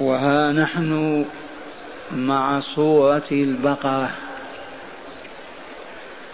وها 0.00 0.52
نحن 0.52 1.24
مع 2.16 2.60
سورة 2.60 3.28
البقرة. 3.32 4.10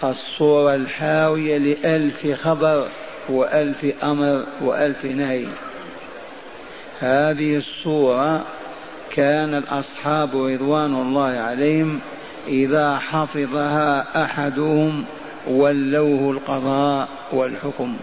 الصورة 0.05 0.75
الحاوية 0.75 1.59
لألف 1.59 2.41
خبر 2.43 2.89
وألف 3.29 4.05
أمر 4.05 4.45
وألف 4.63 5.05
نهي. 5.05 5.47
هذه 6.99 7.57
الصورة 7.57 8.45
كان 9.11 9.55
الأصحاب 9.55 10.37
رضوان 10.37 10.95
الله 10.95 11.39
عليهم 11.39 12.01
إذا 12.49 12.99
حفظها 12.99 14.23
أحدهم 14.25 15.05
ولوه 15.47 16.31
القضاء 16.31 17.09
والحكم. 17.33 17.97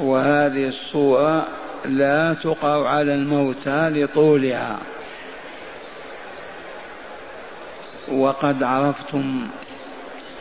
وهذه 0.00 0.68
الصورة 0.68 1.59
لا 1.84 2.34
تقع 2.34 2.88
على 2.88 3.14
الموتى 3.14 3.88
لطولها. 3.90 4.78
وقد 8.12 8.62
عرفتم 8.62 9.48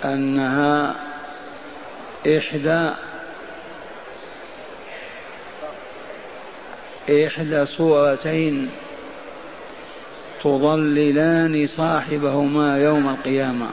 أنها 0.05 0.95
إحدى 2.27 2.93
إحدى 7.09 7.65
صورتين 7.65 8.69
تضللان 10.43 11.67
صاحبهما 11.67 12.77
يوم 12.77 13.09
القيامة 13.09 13.69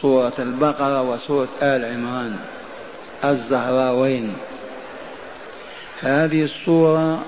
سورة 0.00 0.32
البقرة 0.38 1.02
وسورة 1.02 1.48
آل 1.62 1.84
عمران 1.84 2.36
الزهراوين. 3.24 4.34
هذه 6.02 6.42
السورة 6.42 7.24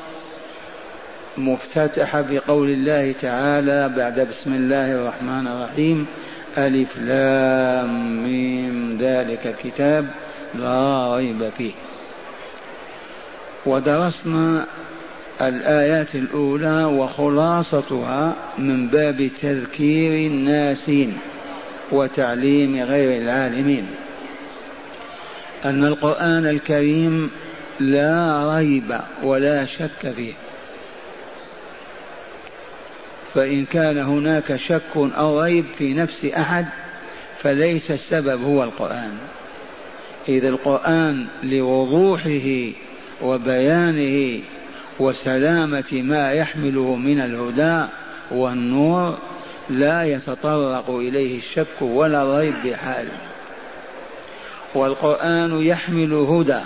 مفتتحة 1.39 2.21
بقول 2.21 2.71
الله 2.71 3.15
تعالى 3.21 3.89
بعد 3.97 4.21
بسم 4.21 4.55
الله 4.55 4.93
الرحمن 4.93 5.47
الرحيم. 5.47 6.07
ألف 6.59 6.99
لام 6.99 8.23
ميم. 8.25 8.99
ذلك 9.01 9.47
الكتاب 9.47 10.07
لا 10.55 11.17
ريب 11.17 11.51
فيه. 11.59 11.73
ودرسنا 13.67 14.67
الآيات 15.41 16.15
الأولى 16.15 16.85
وخلاصتها 16.85 18.35
من 18.59 18.87
باب 18.87 19.31
تذكير 19.43 20.31
الناسين 20.31 21.19
وتعليم 21.93 22.83
غير 22.83 23.23
العالمين. 23.23 23.87
أن 25.65 25.85
القرآن 25.85 26.47
الكريم 26.47 27.31
لا 27.81 28.57
ريب 28.57 29.01
ولا 29.23 29.67
شك 29.67 30.13
فيه. 30.17 30.33
فإن 33.35 33.65
كان 33.65 33.99
هناك 33.99 34.57
شك 34.57 34.97
أو 34.97 35.41
ريب 35.41 35.65
في 35.79 35.95
نفس 35.95 36.25
أحد 36.25 36.67
فليس 37.39 37.91
السبب 37.91 38.43
هو 38.43 38.65
القرآن. 38.65 39.19
إذ 40.29 40.45
القرآن 40.45 41.27
لوضوحه 41.43 42.73
وبيانه 43.23 44.41
وسلامة 45.01 45.93
ما 45.93 46.31
يحمله 46.33 46.97
من 46.97 47.21
الهدى 47.21 47.87
والنور 48.31 49.19
لا 49.71 50.03
يتطرق 50.03 50.91
إليه 50.91 51.39
الشك 51.39 51.83
ولا 51.83 52.23
الريب 52.23 52.55
بحال. 52.65 53.09
والقرآن 54.75 55.63
يحمل 55.65 56.13
هدى. 56.13 56.61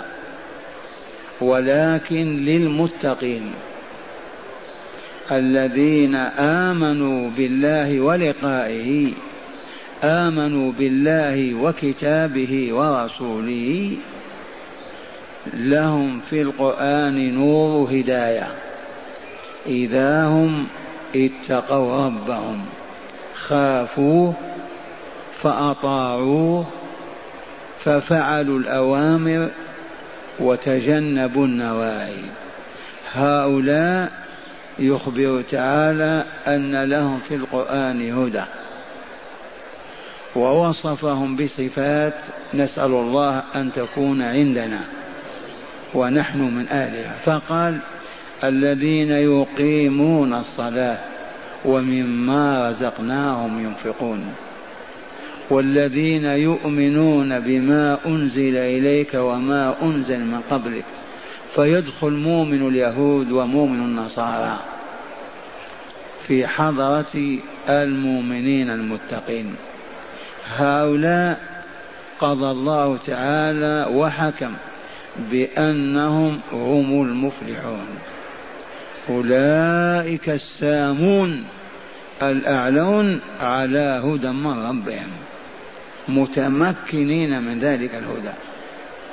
ولكن 1.41 2.45
للمتقين 2.45 3.51
الذين 5.31 6.15
آمنوا 6.39 7.29
بالله 7.37 7.99
ولقائه 7.99 9.11
آمنوا 10.03 10.71
بالله 10.71 11.53
وكتابه 11.53 12.69
ورسوله 12.71 13.91
لهم 15.53 16.19
في 16.19 16.41
القرآن 16.41 17.33
نور 17.33 17.89
هداية 17.91 18.47
إذا 19.65 20.25
هم 20.25 20.67
اتقوا 21.15 22.05
ربهم 22.05 22.65
خافوه 23.35 24.33
فأطاعوه 25.37 26.65
ففعلوا 27.79 28.59
الأوامر 28.59 29.49
وتجنبوا 30.39 31.45
النواهي. 31.45 32.23
هؤلاء 33.11 34.11
يخبر 34.79 35.43
تعالى 35.51 36.25
أن 36.47 36.83
لهم 36.83 37.19
في 37.19 37.35
القرآن 37.35 38.11
هدى. 38.13 38.43
ووصفهم 40.35 41.35
بصفات 41.35 42.13
نسأل 42.53 42.91
الله 42.91 43.43
أن 43.55 43.71
تكون 43.73 44.21
عندنا. 44.21 44.81
ونحن 45.93 46.39
من 46.39 46.67
أهلها. 46.67 47.15
فقال 47.25 47.77
الذين 48.43 49.11
يقيمون 49.11 50.33
الصلاة 50.33 50.97
ومما 51.65 52.69
رزقناهم 52.69 53.65
ينفقون. 53.65 54.33
والذين 55.49 56.25
يؤمنون 56.25 57.39
بما 57.39 57.99
أنزل 58.05 58.57
إليك 58.57 59.13
وما 59.13 59.75
أنزل 59.81 60.19
من 60.19 60.41
قبلك 60.51 60.85
فيدخل 61.55 62.11
مؤمن 62.11 62.67
اليهود 62.67 63.31
ومؤمن 63.31 63.79
النصارى 63.79 64.59
في 66.27 66.47
حضرة 66.47 67.37
المؤمنين 67.69 68.69
المتقين. 68.69 69.55
هؤلاء 70.57 71.39
قضى 72.19 72.51
الله 72.51 72.97
تعالى 73.07 73.87
وحكم 73.91 74.53
بأنهم 75.31 76.39
هم 76.51 77.01
المفلحون. 77.01 77.87
أولئك 79.09 80.29
السامون 80.29 81.43
الأعلون 82.21 83.19
على 83.39 84.01
هدى 84.05 84.31
من 84.31 84.63
ربهم. 84.63 85.09
متمكنين 86.09 87.43
من 87.43 87.59
ذلك 87.59 87.95
الهدى. 87.95 88.33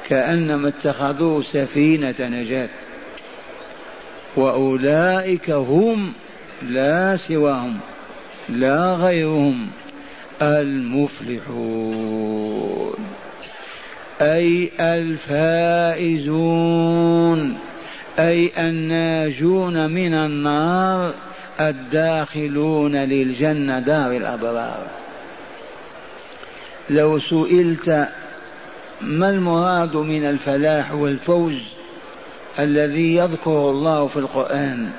كأنما 0.08 0.68
اتخذوا 0.68 1.42
سفينة 1.42 2.14
نجاة. 2.20 2.68
وأولئك 4.36 5.50
هم 5.50 6.12
لا 6.62 7.16
سواهم 7.16 7.78
لا 8.48 8.94
غيرهم 8.94 9.66
المفلحون. 10.42 11.86
أي 14.20 14.70
الفائزون 14.80 16.46
أي 18.18 18.50
الناجون 18.58 19.92
من 19.92 20.14
النار 20.14 21.14
الداخلون 21.60 22.96
للجنة 22.96 23.80
دار 23.80 24.16
الأبرار. 24.16 25.05
لو 26.90 27.18
سئلت 27.18 28.08
ما 29.00 29.30
المراد 29.30 29.96
من 29.96 30.24
الفلاح 30.24 30.92
والفوز 30.92 31.58
الذي 32.58 33.16
يذكره 33.16 33.70
الله 33.70 34.06
في 34.06 34.16
القرآن؟ 34.16 34.90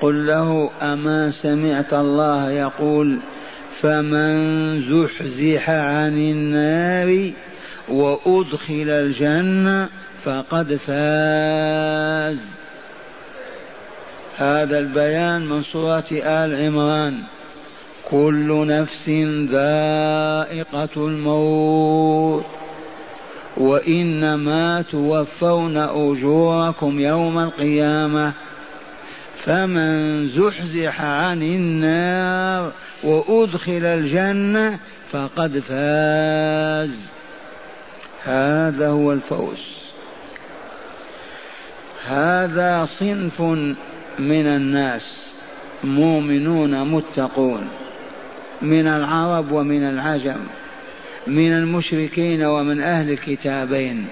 قل 0.00 0.26
له 0.26 0.70
أما 0.82 1.30
سمعت 1.30 1.94
الله 1.94 2.50
يقول 2.50 3.18
فمن 3.80 4.82
زحزح 4.82 5.70
عن 5.70 6.18
النار 6.18 7.32
وأدخل 7.88 8.88
الجنة 8.88 9.88
فقد 10.24 10.74
فاز. 10.74 12.52
هذا 14.36 14.78
البيان 14.78 15.46
من 15.46 15.62
سورة 15.62 16.04
آل 16.12 16.66
عمران. 16.66 17.22
كل 18.12 18.66
نفس 18.66 19.08
ذائقة 19.50 20.88
الموت. 20.96 22.44
وإنما 23.56 24.82
توفون 24.82 25.76
أجوركم 25.76 27.00
يوم 27.00 27.38
القيامة. 27.38 28.32
فمن 29.36 30.28
زحزح 30.28 31.02
عن 31.02 31.42
النار 31.42 32.72
وأدخل 33.04 33.84
الجنة 33.84 34.78
فقد 35.10 35.58
فاز. 35.58 37.10
هذا 38.24 38.88
هو 38.88 39.12
الفوز. 39.12 39.92
هذا 42.06 42.84
صنف 42.84 43.40
من 44.18 44.46
الناس. 44.46 45.34
مؤمنون 45.84 46.88
متقون. 46.88 47.68
من 48.62 48.86
العرب 48.86 49.52
ومن 49.52 49.88
العجم 49.88 50.36
من 51.26 51.52
المشركين 51.52 52.44
ومن 52.44 52.80
أهل 52.80 53.10
الكتابين. 53.10 54.06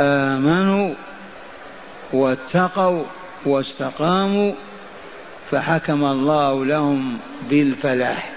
آمنوا 0.00 0.94
واتقوا 2.12 3.04
واستقاموا 3.46 4.52
فحكم 5.50 6.04
الله 6.04 6.64
لهم 6.64 7.18
بالفلاح. 7.50 8.32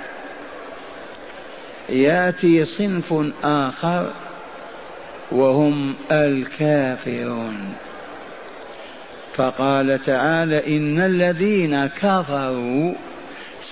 يأتي 1.89 2.65
صنف 2.65 3.13
آخر 3.43 4.11
وهم 5.31 5.95
الكافرون. 6.11 7.73
فقال 9.35 10.01
تعالى 10.01 10.77
إن 10.77 11.01
الذين 11.01 11.85
كفروا 11.85 12.93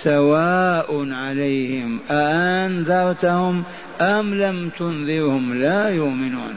سواء 0.04 1.12
عليهم 1.12 2.00
أأنذرتهم 2.12 3.64
أم 4.02 4.34
لم 4.34 4.70
تنذرهم؟ 4.80 5.54
لا 5.54 5.90
يؤمنون. 5.90 6.56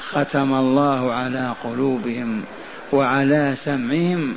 ختم 0.00 0.54
الله 0.54 1.12
على 1.12 1.54
قلوبهم 1.64 2.42
وعلى 2.92 3.54
سمعهم 3.56 4.34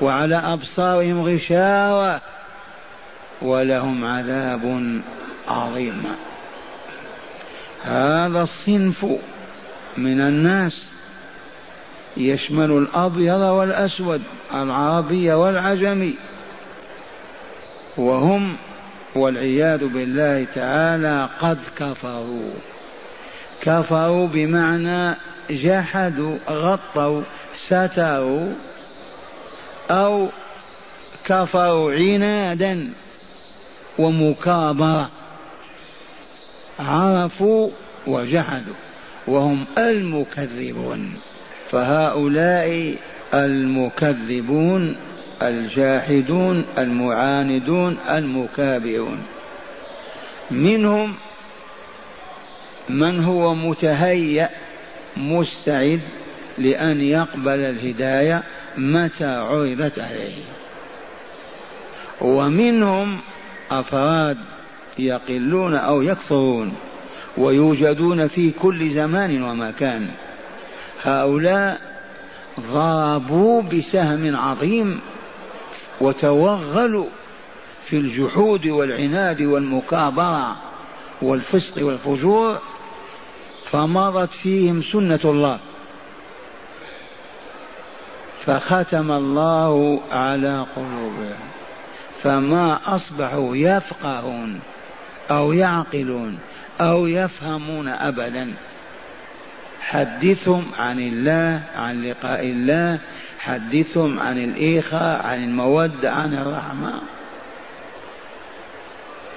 وعلى 0.00 0.36
أبصارهم 0.36 1.22
غشاوة 1.22 2.20
ولهم 3.42 4.04
عذاب 4.04 5.00
عظيم. 5.48 6.02
هذا 7.84 8.42
الصنف 8.42 9.06
من 9.96 10.20
الناس 10.20 10.84
يشمل 12.16 12.70
الأبيض 12.70 13.40
والأسود 13.40 14.22
العربي 14.54 15.32
والعجمي. 15.32 16.14
وهم 17.96 18.56
والعياذ 19.14 19.86
بالله 19.86 20.44
تعالى 20.54 21.28
قد 21.40 21.58
كفروا. 21.78 22.50
كفروا 23.60 24.26
بمعنى 24.26 25.16
جحدوا 25.50 26.38
غطوا 26.50 27.22
ستروا 27.56 28.52
أو 29.90 30.28
كفروا 31.24 31.92
عنادا 31.92 32.92
ومكابرة. 33.98 35.10
عرفوا 36.78 37.70
وجحدوا 38.06 38.74
وهم 39.26 39.64
المكذبون. 39.78 41.14
فهؤلاء 41.70 42.96
المكذبون 43.34 44.96
الجاحدون 45.42 46.64
المعاندون 46.78 47.98
المكابرون 48.08 49.22
منهم 50.50 51.14
من 52.88 53.24
هو 53.24 53.54
متهيأ 53.54 54.50
مستعد 55.16 56.00
لأن 56.58 57.00
يقبل 57.00 57.60
الهداية 57.60 58.42
متى 58.78 59.26
عرضت 59.26 59.98
عليه. 59.98 60.42
ومنهم 62.20 63.18
أفراد 63.70 64.38
يقلون 64.98 65.74
أو 65.74 66.02
يكثرون 66.02 66.74
ويوجدون 67.36 68.26
في 68.26 68.50
كل 68.50 68.90
زمان 68.90 69.42
ومكان. 69.42 70.08
هؤلاء 71.02 71.80
ضربوا 72.60 73.62
بسهم 73.62 74.36
عظيم 74.36 75.00
وتوغلوا 76.00 77.06
في 77.86 77.96
الجحود 77.96 78.66
والعناد 78.66 79.42
والمكابرة 79.42 80.56
والفسق 81.22 81.86
والفجور 81.86 82.58
فمضت 83.64 84.30
فيهم 84.30 84.82
سنة 84.82 85.20
الله. 85.24 85.58
فختم 88.46 89.12
الله 89.12 90.00
على 90.10 90.66
قلوبهم. 90.76 91.36
فما 92.22 92.96
أصبحوا 92.96 93.56
يفقهون 93.56 94.60
أو 95.30 95.52
يعقلون 95.52 96.38
أو 96.80 97.06
يفهمون 97.06 97.88
أبدا. 97.88 98.54
حدثهم 99.80 100.64
عن 100.78 100.98
الله 100.98 101.62
عن 101.76 102.02
لقاء 102.02 102.44
الله 102.44 102.98
حدثهم 103.46 104.18
عن 104.18 104.38
الإخاء 104.38 105.26
عن 105.26 105.44
المودة 105.44 106.12
عن 106.12 106.34
الرحمة. 106.34 107.00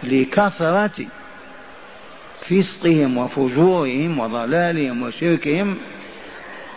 لكثرة 0.04 1.06
فسقهم 2.42 3.18
وفجورهم 3.18 4.20
وضلالهم 4.20 5.02
وشركهم 5.04 5.78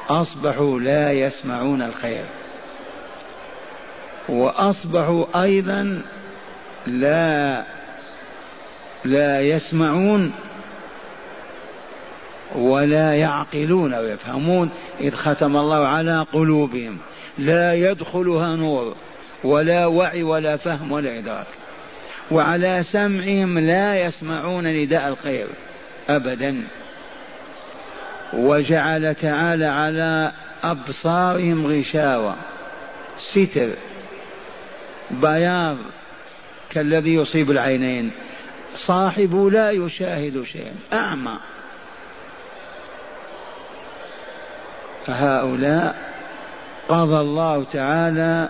أصبحوا 0.08 0.81
لا 0.81 1.12
يسمعون 1.12 1.82
الخير. 1.82 2.25
وأصبحوا 4.29 5.43
أيضا 5.43 6.02
لا 6.87 7.64
لا 9.05 9.40
يسمعون 9.40 10.32
ولا 12.55 13.14
يعقلون 13.14 13.94
ويفهمون 13.94 14.70
إذ 15.00 15.14
ختم 15.14 15.56
الله 15.56 15.87
على 15.87 16.26
قلوبهم. 16.32 16.99
لا 17.38 17.75
يدخلها 17.75 18.56
نور 18.56 18.96
ولا 19.44 19.87
وعي 19.87 20.23
ولا 20.23 20.56
فهم 20.56 20.93
ولا 20.93 21.19
إدراك. 21.19 21.46
وعلى 22.31 22.82
سمعهم 22.82 23.58
لا 23.58 24.00
يسمعون 24.00 24.67
نداء 24.67 25.08
الخير 25.08 25.46
أبدا. 26.08 26.62
وجعل 28.32 29.14
تعالى 29.14 29.67
على 29.67 30.32
أبصارهم 30.62 31.67
غشاوة 31.67 32.37
ستر 33.31 33.70
بياض 35.11 35.76
كالذي 36.70 37.14
يصيب 37.14 37.50
العينين. 37.50 38.11
صاحب 38.76 39.50
لا 39.52 39.70
يشاهد 39.70 40.44
شيئا 40.52 40.75
أعمى. 40.93 41.38
هؤلاء 45.08 46.12
قضى 46.93 47.17
الله 47.17 47.65
تعالى 47.65 48.49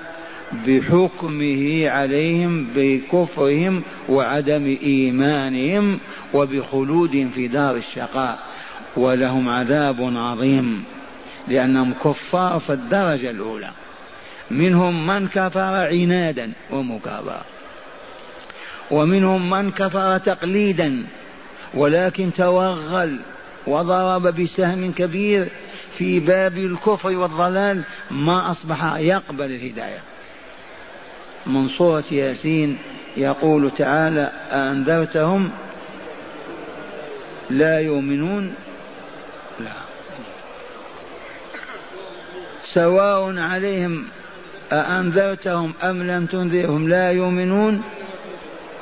بحكمه 0.67 1.89
عليهم 1.89 2.69
بكفرهم 2.77 3.83
وعدم 4.09 4.77
إيمانهم 4.83 5.99
وبخلودهم 6.35 7.31
في 7.31 7.49
دار 7.49 7.77
الشقاء. 7.77 8.39
ولهم 8.97 9.49
عذاب 9.49 10.13
عظيم 10.17 10.85
لأنهم 11.49 11.95
كفار 12.05 12.59
في 12.59 12.73
الدرجة 12.73 13.31
الأولى. 13.31 13.71
منهم 14.51 15.07
من 15.07 15.29
كفر 15.29 15.61
عنادا 15.61 16.53
ومكابرة. 16.71 17.45
ومنهم 18.91 19.51
من 19.51 19.71
كفر 19.71 20.19
تقليدا 20.19 21.07
ولكن 21.75 22.33
توغل 22.33 23.19
وضرب 23.67 24.23
بسهم 24.43 24.93
كبير 24.93 25.49
في 25.99 26.21
باب 26.21 26.59
الكفر 26.59 27.09
والضلال 27.09 27.83
ما 28.11 28.51
أصبح 28.51 28.97
يقبل 28.97 29.45
الهداية. 29.45 29.99
من 31.47 31.69
سورة 31.69 32.05
ياسين 32.11 32.79
يقول 33.17 33.71
تعالى 33.71 34.33
أنذرتهم 34.51 35.51
لا 37.51 37.81
يؤمنون؟ 37.81 38.55
لا. 39.61 39.73
سواء 42.65 43.39
عليهم 43.39 44.05
أأنذرتهم 44.73 45.73
أم 45.83 46.03
لم 46.03 46.27
تنذرهم 46.27 46.89
لا 46.89 47.13
يؤمنون؟ 47.13 47.83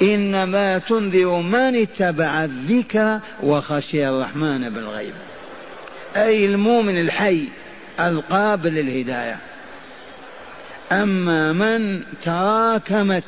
إنما 0.03 0.79
تنذر 0.79 1.41
من 1.41 1.77
اتبع 1.77 2.45
الذكر 2.45 3.21
وخشي 3.43 4.09
الرحمن 4.09 4.69
بالغيب. 4.69 5.15
أي 6.17 6.45
المؤمن 6.45 7.01
الحي 7.01 7.49
القابل 8.01 8.71
للهداية. 8.71 9.37
أما 10.93 11.53
من 11.53 12.03
تراكمت 12.25 13.25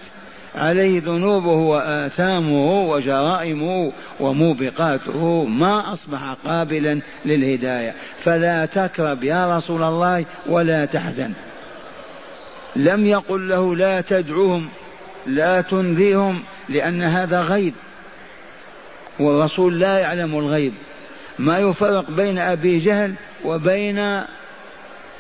عليه 0.55 1.01
ذنوبه 1.01 1.57
وآثامه 1.57 2.83
وجرائمه 2.89 3.93
وموبقاته 4.21 5.45
ما 5.45 5.93
أصبح 5.93 6.37
قابلا 6.45 7.01
للهداية. 7.25 7.95
فلا 8.25 8.67
تكرب 8.67 9.25
يا 9.25 9.57
رسول 9.57 9.83
الله 9.83 10.25
ولا 10.47 10.85
تحزن. 10.85 11.33
لم 12.77 13.07
يقل 13.07 13.49
له 13.49 13.77
لا 13.77 14.01
تدعوهم 14.01 14.69
لا 15.27 15.61
تنذيهم 15.61 16.43
لأن 16.69 17.03
هذا 17.03 17.43
غيب. 17.43 17.75
والرسول 19.21 19.81
لا 19.81 19.99
يعلم 19.99 20.39
الغيب. 20.39 20.73
ما 21.43 21.59
يفرق 21.59 22.11
بين 22.11 22.39
أبي 22.39 22.79
جهل 22.79 23.15
وبين 23.45 24.23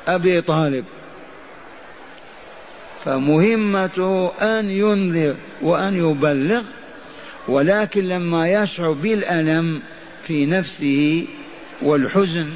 أبي 0.08 0.40
طالب. 0.40 0.84
فمهمته 3.04 4.28
أن 4.28 4.70
ينذر 4.70 5.34
وأن 5.62 6.10
يبلغ 6.10 6.62
ولكن 7.48 8.04
لما 8.04 8.48
يشعر 8.48 8.92
بالألم 8.92 9.82
في 10.22 10.46
نفسه 10.46 11.26
والحزن 11.82 12.50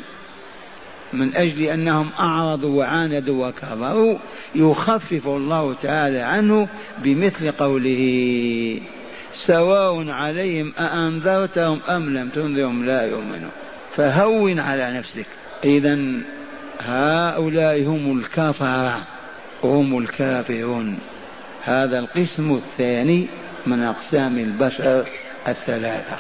من 1.13 1.37
أجل 1.37 1.65
أنهم 1.65 2.11
أعرضوا 2.19 2.79
وعاندوا 2.79 3.49
وكفروا 3.49 4.19
يخفف 4.55 5.27
الله 5.27 5.75
تعالى 5.83 6.23
عنه 6.23 6.69
بمثل 6.99 7.53
قوله. 7.53 8.81
سواء 9.39 10.11
عليهم 10.11 10.73
أأنذرتهم 10.79 11.81
أم 11.89 12.19
لم 12.19 12.29
تنذرهم 12.29 12.87
لا 12.87 13.03
يؤمنون. 13.03 13.51
فهون 13.97 14.59
على 14.59 14.99
نفسك. 14.99 15.27
إذا 15.65 15.99
هؤلاء 16.81 17.83
هم 17.83 18.19
الكفرة 18.19 19.03
هم 19.65 19.99
الكافرون. 19.99 20.99
هذا 21.63 21.99
القسم 21.99 22.55
الثاني 22.55 23.27
من 23.67 23.83
أقسام 23.83 24.39
البشر 24.39 25.07
الثلاثة. 25.49 26.17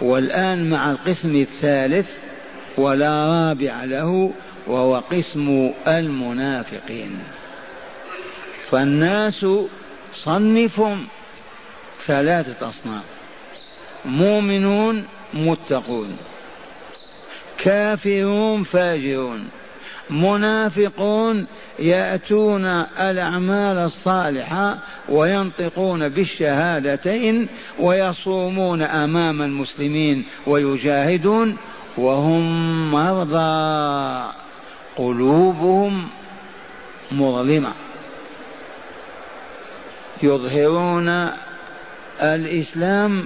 والآن 0.00 0.70
مع 0.70 0.90
القسم 0.90 1.36
الثالث 1.36 2.10
ولا 2.78 3.10
رابع 3.10 3.84
له 3.84 4.32
وهو 4.66 4.96
قسم 4.96 5.70
المنافقين. 5.88 7.18
فالناس 8.70 9.46
صنفهم. 10.14 11.06
ثلاثة 12.06 12.68
أصناف. 12.68 13.04
مؤمنون 14.04 15.04
متقون. 15.34 16.16
كافرون 17.58 18.62
فاجرون. 18.62 19.48
منافقون 20.10 21.46
يأتون 21.78 22.64
الأعمال 23.00 23.78
الصالحة 23.78 24.78
وينطقون 25.08 26.08
بالشهادتين 26.08 27.48
ويصومون 27.78 28.82
أمام 28.82 29.42
المسلمين 29.42 30.24
ويجاهدون 30.46 31.56
وهم 31.98 32.90
مرضى. 32.90 34.32
قلوبهم 34.96 36.08
مظلمة. 37.12 37.72
يظهرون 40.22 41.30
الإسلام 42.20 43.24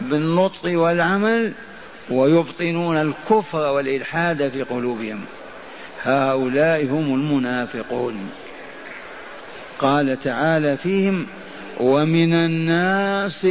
بالنطق 0.00 0.78
والعمل 0.78 1.52
ويبطنون 2.10 2.96
الكفر 2.96 3.58
والإلحاد 3.58 4.48
في 4.48 4.62
قلوبهم. 4.62 5.20
هؤلاء 6.02 6.84
هم 6.84 7.14
المنافقون. 7.14 8.30
قال 9.78 10.20
تعالى 10.20 10.76
فيهم 10.76 11.26
ومن 11.80 12.34
الناس 12.34 13.44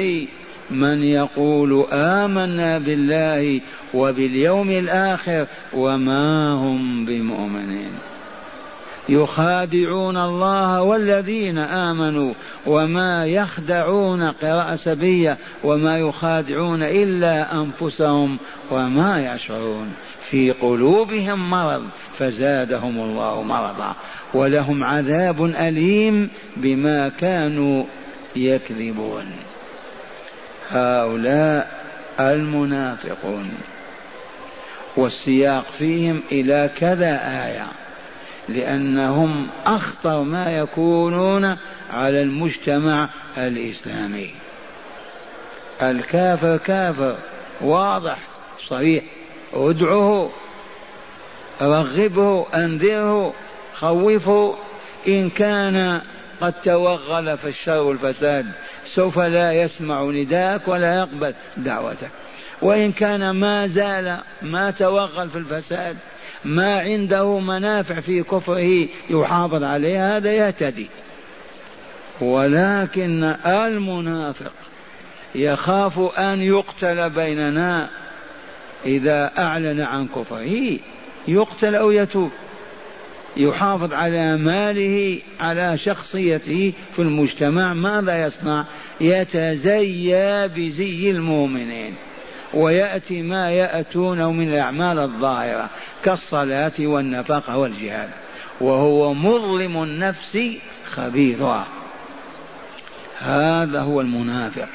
من 0.72 1.04
يقول 1.04 1.86
آمنا 1.92 2.78
بالله 2.78 3.62
وباليوم 3.94 4.70
الآخر 4.70 5.48
وما 5.74 6.54
هم 6.54 7.06
بمؤمنين. 7.06 7.92
يخادعون 9.10 10.18
الله 10.18 10.82
والذين 10.82 11.58
آمنوا 11.58 12.34
وما 12.66 13.26
يخدعون 13.26 14.32
قراءة 14.32 14.76
سبية 14.76 15.38
وما 15.64 15.98
يخادعون 15.98 16.84
إلا 16.84 17.54
أنفسهم 17.54 18.38
وما 18.72 19.34
يشعرون. 19.36 19.94
في 20.22 20.52
قلوبهم 20.52 21.50
مرض 21.50 21.84
فزادهم 22.18 22.98
الله 22.98 23.42
مرضا 23.42 23.96
ولهم 24.34 24.84
عذاب 24.84 25.46
أليم 25.46 26.30
بما 26.58 27.10
كانوا 27.10 27.84
يكذبون. 28.36 29.26
هؤلاء 30.70 31.86
المنافقون. 32.20 33.52
والسياق 34.98 35.66
فيهم 35.78 36.22
إلى 36.32 36.70
كذا 36.80 37.46
آية. 37.46 37.87
لأنهم 38.50 39.48
أخطر 39.66 40.24
ما 40.24 40.52
يكونون 40.52 41.58
على 41.90 42.22
المجتمع 42.22 43.10
الإسلامي. 43.38 44.30
الكافر 45.82 46.58
كافر 46.58 47.18
واضح 47.62 48.18
صريح. 48.68 49.04
ادعه 49.54 50.30
رغبه 51.62 52.46
أنذره 52.54 53.34
خوفه. 53.74 54.56
إن 55.08 55.30
كان 55.30 56.02
قد 56.42 56.54
توغل 56.64 57.38
في 57.38 57.48
الشر 57.48 57.80
والفساد 57.80 58.46
سوف 58.86 59.20
لا 59.20 59.52
يسمع 59.52 60.04
نداءك 60.04 60.68
ولا 60.68 60.96
يقبل 60.96 61.34
دعوتك. 61.58 62.12
وإن 62.62 62.92
كان 62.92 63.30
ما 63.30 63.68
زال 63.68 64.18
ما 64.42 64.72
توغل 64.72 65.30
في 65.30 65.38
الفساد 65.38 65.98
ما 66.46 66.80
عنده 66.80 67.40
منافع 67.40 68.00
في 68.00 68.24
كفره 68.24 68.88
يحافظ 69.10 69.64
عليها 69.64 70.18
هذا 70.18 70.32
يهتدي. 70.34 70.88
ولكن 72.22 73.24
المنافق 73.46 74.54
يخاف 75.36 76.20
أن 76.20 76.42
يقتل 76.42 77.10
بيننا 77.10 77.90
إذا 78.86 79.32
أعلن 79.38 79.82
عن 79.82 80.08
كفره. 80.08 80.78
يقتل 81.28 81.76
أو 81.76 81.92
يتوب. 81.92 82.32
يحافظ 83.38 83.94
على 83.94 84.38
ماله 84.38 85.20
على 85.40 85.78
شخصيته 85.78 86.74
في 86.96 87.02
المجتمع. 87.02 87.74
ماذا 87.74 88.26
يصنع؟ 88.26 88.66
يتزيى 89.02 90.48
بزي 90.48 91.12
المؤمنين. 91.12 91.96
ويأتي 92.54 93.22
ما 93.22 93.52
ياتونه 93.52 94.32
من 94.32 94.48
الأعمال 94.50 95.00
الظاهرة 95.00 95.70
كالصلاة 96.04 96.72
والنفقه 96.80 97.58
والجهاد. 97.58 98.10
وهو 98.62 99.14
مظلم 99.14 99.84
النفس 99.84 100.40
خبيثها 100.86 101.68
هذا 103.20 103.80
هو 103.80 104.02
المنافق. 104.02 104.70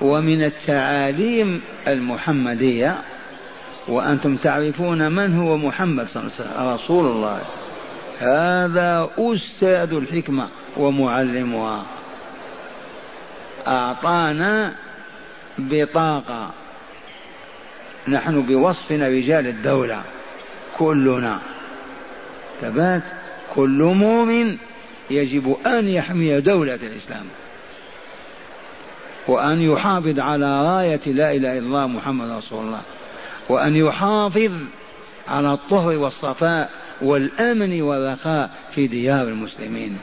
ومن 0.00 0.44
التعاليم 0.44 1.62
المحمدية 1.88 2.98
وأنتم 3.88 4.36
تعرفون 4.36 5.12
من 5.12 5.38
هو 5.38 5.56
محمد 5.56 6.08
صلى 6.08 6.22
الله 6.22 6.32
عليه 6.38 6.50
وسلم 6.50 6.68
رسول 6.68 7.06
الله. 7.06 7.40
هذا 8.18 9.10
أستاذ 9.18 9.92
الحكمة 9.92 10.48
ومعلمها. 10.76 11.84
أعطانا 13.66 14.74
بطاقة. 15.58 16.50
نحن 18.08 18.42
بوصفنا 18.42 19.08
رجال 19.08 19.46
الدولة 19.46 20.02
كلنا. 20.78 21.38
ثبات 22.60 23.02
كل 23.54 23.82
مؤمن 23.82 24.56
يجب 25.10 25.56
أن 25.66 25.88
يحمي 25.88 26.40
دولة 26.40 26.74
الإسلام. 26.74 27.24
وأن 29.28 29.60
يحافظ 29.60 30.20
على 30.20 30.62
راية 30.62 31.00
لا 31.06 31.32
إله 31.32 31.58
إلا 31.58 31.58
الله 31.58 31.86
محمد 31.86 32.30
رسول 32.30 32.66
الله. 32.66 32.82
وأن 33.48 33.76
يحافظ 33.76 34.52
على 35.28 35.52
الطهر 35.52 35.96
والصفاء 35.96 36.70
والأمن 37.02 37.82
والرخاء 37.82 38.50
في 38.74 38.86
ديار 38.86 39.28
المسلمين. 39.28 39.98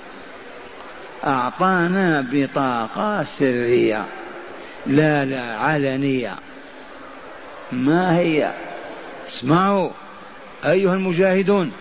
أعطانا 1.26 2.28
بطاقة 2.32 3.24
سرية. 3.24 4.06
لا 4.86 5.26
لا 5.26 5.58
علنية 5.58 6.36
ما 7.72 8.18
هي؟ 8.18 8.54
اسمعوا 9.28 9.90
أيها 10.66 10.94
المجاهدون 10.94 11.72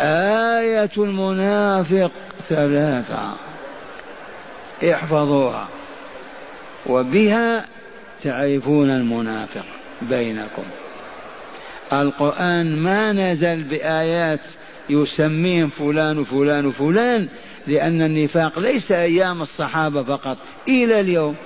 آية 0.00 0.90
المنافق 0.98 2.12
ثلاثة. 2.48 3.32
احفظوها. 4.92 5.68
وبها 6.86 7.64
تعرفون 8.22 8.90
المنافق 8.90 9.64
بينكم. 10.02 10.64
القرآن 11.92 12.76
ما 12.76 13.12
نزل 13.12 13.62
بآيات 13.62 14.40
يسميهم 14.90 15.68
فلان 15.68 16.18
وفلان 16.18 16.66
وفلان 16.66 17.28
لأن 17.66 18.02
النفاق 18.02 18.58
ليس 18.58 18.92
أيام 18.92 19.42
الصحابة 19.42 20.02
فقط 20.02 20.38
إلى 20.68 21.00
اليوم. 21.00 21.36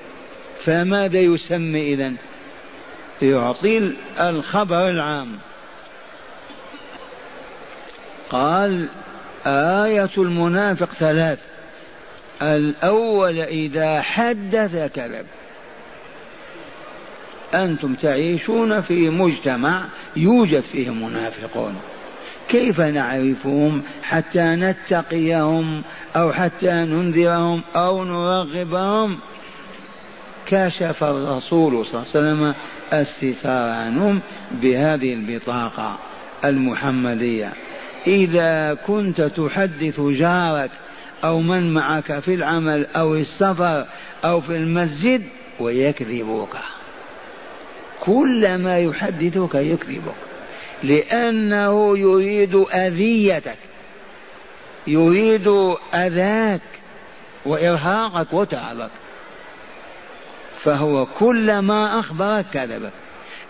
فماذا 0.61 1.21
يسمي 1.21 1.95
إذن؟ 1.95 2.17
يعطي 3.23 3.93
الخبر 4.21 4.89
العام. 4.89 5.39
قال 8.31 8.89
آية 9.47 10.11
المنافق 10.19 10.93
ثلاث 10.93 11.39
الأول 12.43 13.41
إذا 13.41 14.01
حدث 14.01 14.93
كذب. 14.95 15.27
أنتم 17.55 17.95
تعيشون 17.95 18.81
في 18.81 19.11
مجتمع 19.11 19.85
يوجد 20.17 20.61
فيه 20.61 20.91
منافقون. 20.91 21.81
كيف 22.49 22.81
نعرفهم 22.81 23.83
حتى 24.03 24.43
نتقيهم 24.43 25.83
أو 26.17 26.33
حتى 26.33 26.71
ننذرهم 26.71 27.63
أو 27.77 28.05
نرغبهم؟ 28.05 29.19
كشف 30.47 31.05
الرسول 31.05 31.87
صلى 31.87 32.03
الله 32.03 32.07
عليه 32.15 32.33
وسلم 32.33 32.55
الستار 32.93 33.71
عنهم 33.71 34.21
بهذه 34.63 35.13
البطاقة 35.13 35.99
المحمدية. 36.45 37.53
إذا 38.07 38.75
كنت 38.75 39.21
تحدث 39.21 40.01
جارك 40.01 40.71
أو 41.25 41.41
من 41.41 41.75
معك 41.75 42.19
في 42.19 42.35
العمل 42.35 42.87
أو 42.97 43.15
السفر 43.15 43.87
أو 44.25 44.41
في 44.41 44.57
المسجد 44.57 45.23
ويكذبك. 45.61 46.57
كلما 48.01 48.79
يحدثك 48.79 49.55
يكذبك. 49.55 50.28
لأنه 50.83 51.99
يريد 51.99 52.55
أذيتك. 52.55 53.59
يريد 54.87 55.49
أذاك 55.95 56.61
وإرهاقك 57.47 58.33
وتعبك. 58.33 58.91
فهو 60.59 61.07
كلما 61.07 62.01
أخبرك 62.01 62.47
كذبك. 62.53 62.93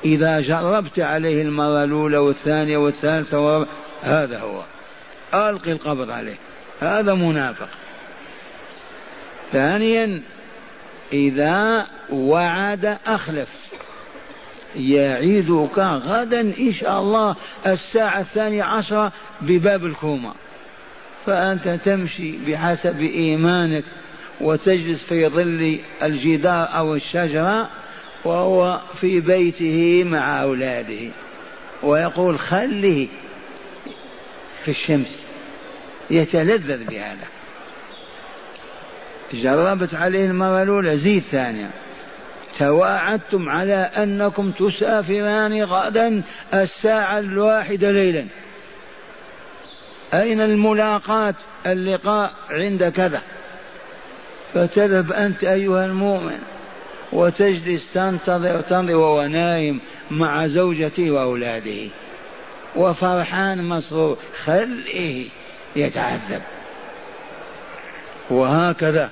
إذا 0.05 0.41
جربت 0.41 1.01
عليه 1.01 1.43
المرة 1.43 1.85
الأولى 1.85 2.19
والثانية 2.19 2.77
والثالثة 2.77 3.39
والرابعة 3.39 3.69
هذا 4.03 4.39
هو. 4.39 4.63
ألقي 5.35 5.73
القبض 5.73 6.11
عليه. 6.11 6.37
هذا 6.81 7.15
منافق. 7.15 7.69
ثانيا 9.53 10.23
إذا 11.13 11.87
وعد 12.11 12.99
أخلف. 13.07 13.68
يعيدك 14.77 15.79
غدا 15.79 16.41
إن 16.41 16.73
شاء 16.73 17.01
الله 17.01 17.37
الساعة 17.67 18.21
الثانية 18.21 18.63
عشرة 18.63 19.13
بباب 19.41 19.87
الكومة. 19.87 20.35
فأنت 21.27 21.69
تمشي 21.69 22.37
بحسب 22.47 23.03
إيمانك 23.03 23.85
وتجلس 24.41 25.05
في 25.05 25.29
ظل 25.29 25.79
الجدار 26.03 26.69
أو 26.77 26.95
الشجرة 26.95 27.69
وهو 28.25 28.81
في 29.01 29.21
بيته 29.21 30.05
مع 30.05 30.43
أولاده. 30.43 31.11
ويقول 31.83 32.39
خليه 32.39 33.09
في 34.65 34.71
الشمس. 34.71 35.23
يتلذذ 36.11 36.85
بهذا. 36.85 37.27
جربت 39.33 39.95
عليه 39.95 40.27
المرة 40.27 40.63
الأولى 40.63 40.97
زيد 40.97 41.23
ثانية 41.23 41.71
تواعدتم 42.59 43.49
على 43.49 43.91
أنكم 43.97 44.51
تسافران 44.51 45.63
غدا 45.63 46.23
الساعة 46.55 47.19
الواحدة 47.19 47.91
ليلا. 47.91 48.27
أين 50.15 50.41
الملاقاة 50.41 51.35
اللقاء 51.67 52.33
عند 52.51 52.85
كذا. 52.85 53.23
فتذهب 54.55 55.13
أنت 55.13 55.45
أيها 55.45 55.85
المؤمن 55.85 56.39
وتجلس 57.13 57.93
تنتظر 57.93 58.61
تنظر 58.61 58.95
وهو 58.95 59.27
نايم 59.27 59.81
مع 60.11 60.47
زوجته 60.47 61.11
وأولاده. 61.11 61.89
وفرحان 62.77 63.65
مسرور. 63.65 64.19
خليه 64.45 65.29
يتعذب. 65.77 66.43
وهكذا 68.31 69.11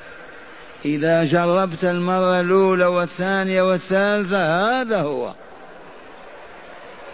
إذا 0.87 1.25
جربت 1.25 1.85
المرة 1.85 2.40
الأولى 2.40 2.87
والثانية 2.87 3.62
والثالثة 3.62 4.37
هذا 4.37 5.00
هو. 5.00 5.35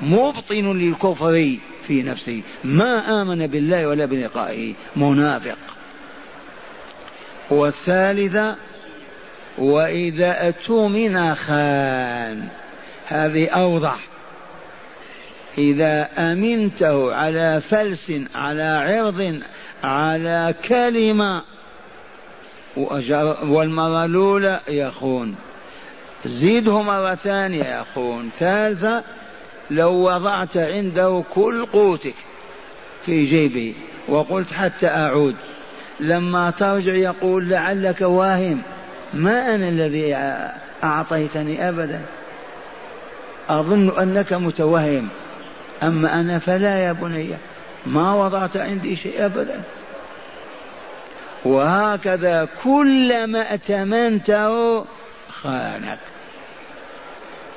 مبطن 0.01 0.79
للكفر 0.79 1.57
في 1.87 2.03
نفسه. 2.03 2.43
ما 2.65 3.23
آمن 3.23 3.47
بالله 3.47 3.87
ولا 3.87 4.07
بلقائه. 4.07 4.75
منافق. 4.97 5.59
والثالثة 7.51 8.57
وإذا 9.59 10.49
أتمن 10.49 11.35
خان. 11.35 12.49
هذه 13.07 13.49
أوضح. 13.49 13.99
إذا 15.59 16.09
أمنته 16.19 17.15
على 17.15 17.61
فلس 17.61 18.13
على 18.35 18.63
عرض 18.63 19.41
على 19.85 20.55
كلمة 20.69 21.43
والمرة 22.77 24.05
الأولى 24.05 24.61
يخون 24.69 25.35
زيده 26.27 26.83
مرة 26.83 27.15
ثانية 27.15 27.81
يخون 27.81 28.31
ثالثة 28.39 29.03
لو 29.71 29.93
وضعت 29.93 30.57
عنده 30.57 31.25
كل 31.35 31.67
قوتك 31.67 32.15
في 33.07 33.25
جيبه 33.25 33.75
وقلت 34.09 34.53
حتى 34.53 34.87
أعود. 34.87 35.35
لما 36.01 36.51
ترجع 36.51 36.95
يقول 36.95 37.49
لعلك 37.49 38.01
واهم 38.01 38.63
ما 39.15 39.55
أنا 39.55 39.69
الذي 39.69 40.17
أعطيتني 40.85 41.69
أبدا؟ 41.69 42.01
أظن 43.49 43.91
أنك 43.91 44.33
متوهم 44.33 45.09
أما 45.83 46.21
أنا 46.21 46.39
فلا 46.39 46.79
يا 46.79 46.93
بني 46.93 47.31
ما 47.87 48.15
وضعت 48.15 48.57
عندي 48.57 48.97
شيء 48.97 49.25
أبدا؟ 49.25 49.61
وهكذا 51.45 52.49
كلما 52.65 53.51
ائتمنته 53.51 54.85
خانك. 55.29 55.99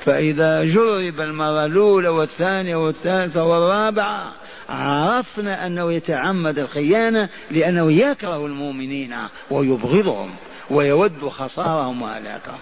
فإذا 0.05 0.63
جرب 0.63 1.21
المرة 1.21 1.65
الأولى 1.65 2.07
والثانية 2.07 2.75
والثالثة 2.75 3.43
والرابعة 3.43 4.31
عرفنا 4.69 5.67
أنه 5.67 5.93
يتعمد 5.93 6.59
الخيانة 6.59 7.29
لأنه 7.51 7.91
يكره 7.91 8.45
المؤمنين 8.45 9.15
ويبغضهم 9.51 10.29
ويود 10.69 11.29
خسارهم 11.29 12.01
وهلاكهم. 12.01 12.59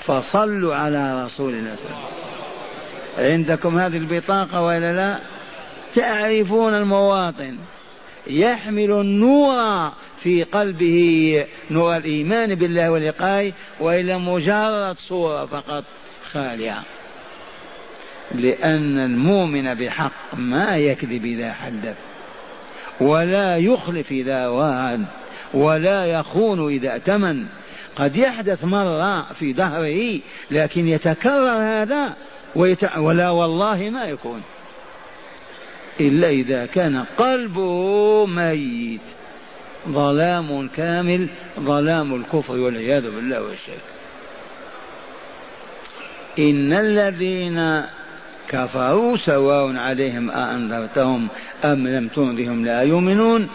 فصلوا 0.00 0.74
على 0.74 1.24
رسول 1.24 1.54
الله. 1.54 1.76
صلى 1.76 1.86
الله 1.86 1.98
عليه 1.98 3.24
وسلم 3.24 3.32
عندكم 3.32 3.78
هذه 3.78 3.96
البطاقة 3.96 4.60
ولا 4.60 4.92
لا؟ 4.92 5.18
تعرفون 5.94 6.74
المواطن. 6.74 7.56
يحمل 8.26 8.90
النور 8.90 9.92
في 10.22 10.44
قلبه 10.44 11.46
نور 11.70 11.96
الإيمان 11.96 12.54
بالله 12.54 12.90
ولقائه 12.90 13.52
وإلى 13.80 14.18
مجرد 14.18 14.96
صورة 14.96 15.46
فقط 15.46 15.84
خالية 16.32 16.82
لأن 18.34 18.98
المؤمن 18.98 19.74
بحق 19.74 20.34
ما 20.34 20.76
يكذب 20.76 21.24
إذا 21.24 21.52
حدث 21.52 21.96
ولا 23.00 23.56
يخلف 23.56 24.10
إذا 24.12 24.48
وعد 24.48 25.04
ولا 25.54 26.04
يخون 26.04 26.72
إذا 26.72 26.92
ائتمن 26.92 27.46
قد 27.96 28.16
يحدث 28.16 28.64
مرة 28.64 29.32
في 29.32 29.52
دهره 29.52 30.20
لكن 30.50 30.88
يتكرر 30.88 31.62
هذا. 31.62 32.16
ولا 32.98 33.30
والله 33.30 33.90
ما 33.90 34.04
يكون 34.04 34.42
إلا 36.00 36.28
إذا 36.28 36.66
كان 36.66 37.04
قلبه 37.18 38.26
ميت. 38.26 39.00
ظلام 39.88 40.68
كامل 40.76 41.28
ظلام 41.60 42.14
الكفر 42.14 42.58
والعياذ 42.58 43.10
بالله 43.10 43.42
والشرك. 43.42 43.82
إن 46.38 46.72
الذين 46.72 47.84
كفروا 48.48 49.16
سواء 49.16 49.76
عليهم 49.76 50.30
أأنذرتهم 50.30 51.28
أم 51.64 51.88
لم 51.88 52.08
تنذرهم 52.08 52.64
لا 52.64 52.82
يؤمنون 52.82 53.48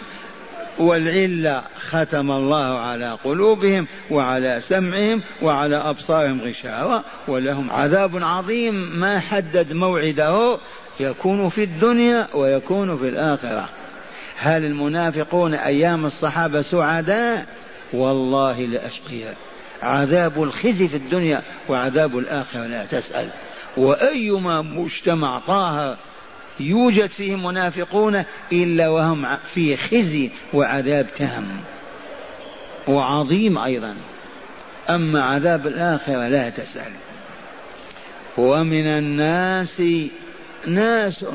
والعلة 0.78 1.62
ختم 1.78 2.30
الله 2.30 2.78
على 2.78 3.18
قلوبهم 3.24 3.86
وعلى 4.10 4.60
سمعهم 4.60 5.22
وعلى 5.42 5.76
أبصارهم 5.76 6.40
غشاوة 6.40 7.02
ولهم 7.28 7.70
عذاب 7.70 8.10
عظيم 8.22 8.74
ما 8.74 9.20
حدد 9.20 9.72
موعده 9.72 10.58
يكون 11.00 11.48
في 11.48 11.64
الدنيا 11.64 12.26
ويكون 12.34 12.96
في 12.96 13.08
الآخرة. 13.08 13.68
هل 14.36 14.64
المنافقون 14.64 15.54
أيام 15.54 16.06
الصحابة 16.06 16.62
سعداء؟ 16.62 17.46
والله 17.92 18.60
لأشقياء. 18.60 19.36
عذاب 19.82 20.42
الخزي 20.42 20.88
في 20.88 20.96
الدنيا 20.96 21.42
وعذاب 21.68 22.18
الآخرة 22.18 22.66
لا 22.66 22.84
تسأل. 22.84 23.28
وأيما 23.76 24.62
مجتمع 24.62 25.38
طاهر 25.38 25.96
يوجد 26.60 27.06
فيه 27.06 27.36
منافقون 27.36 28.24
إلا 28.52 28.88
وهم 28.88 29.36
في 29.54 29.76
خزي 29.76 30.30
وعذاب 30.52 31.06
تام 31.16 31.60
وعظيم 32.88 33.58
أيضا. 33.58 33.94
أما 34.90 35.22
عذاب 35.22 35.66
الآخرة 35.66 36.28
لا 36.28 36.48
تسأل. 36.48 36.92
ومن 38.38 38.86
الناس 38.86 39.82
ناس 40.66 41.26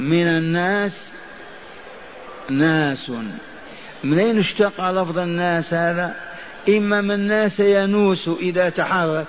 من 0.00 0.26
الناس 0.26 1.12
ناس 2.50 3.10
من 4.04 4.18
أين 4.18 4.38
اشتق 4.38 4.90
لفظ 4.90 5.18
الناس 5.18 5.74
هذا؟ 5.74 6.16
إما 6.68 7.00
من 7.00 7.28
ناس 7.28 7.60
ينوس 7.60 8.28
إذا 8.28 8.68
تحرك 8.68 9.26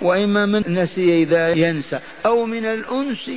وإما 0.00 0.46
من 0.46 0.62
نسي 0.66 1.22
إذا 1.22 1.56
ينسى 1.56 1.98
أو 2.26 2.46
من 2.46 2.64
الأنس. 2.64 3.30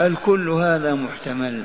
الكل 0.00 0.48
هذا 0.48 0.94
محتمل 0.94 1.62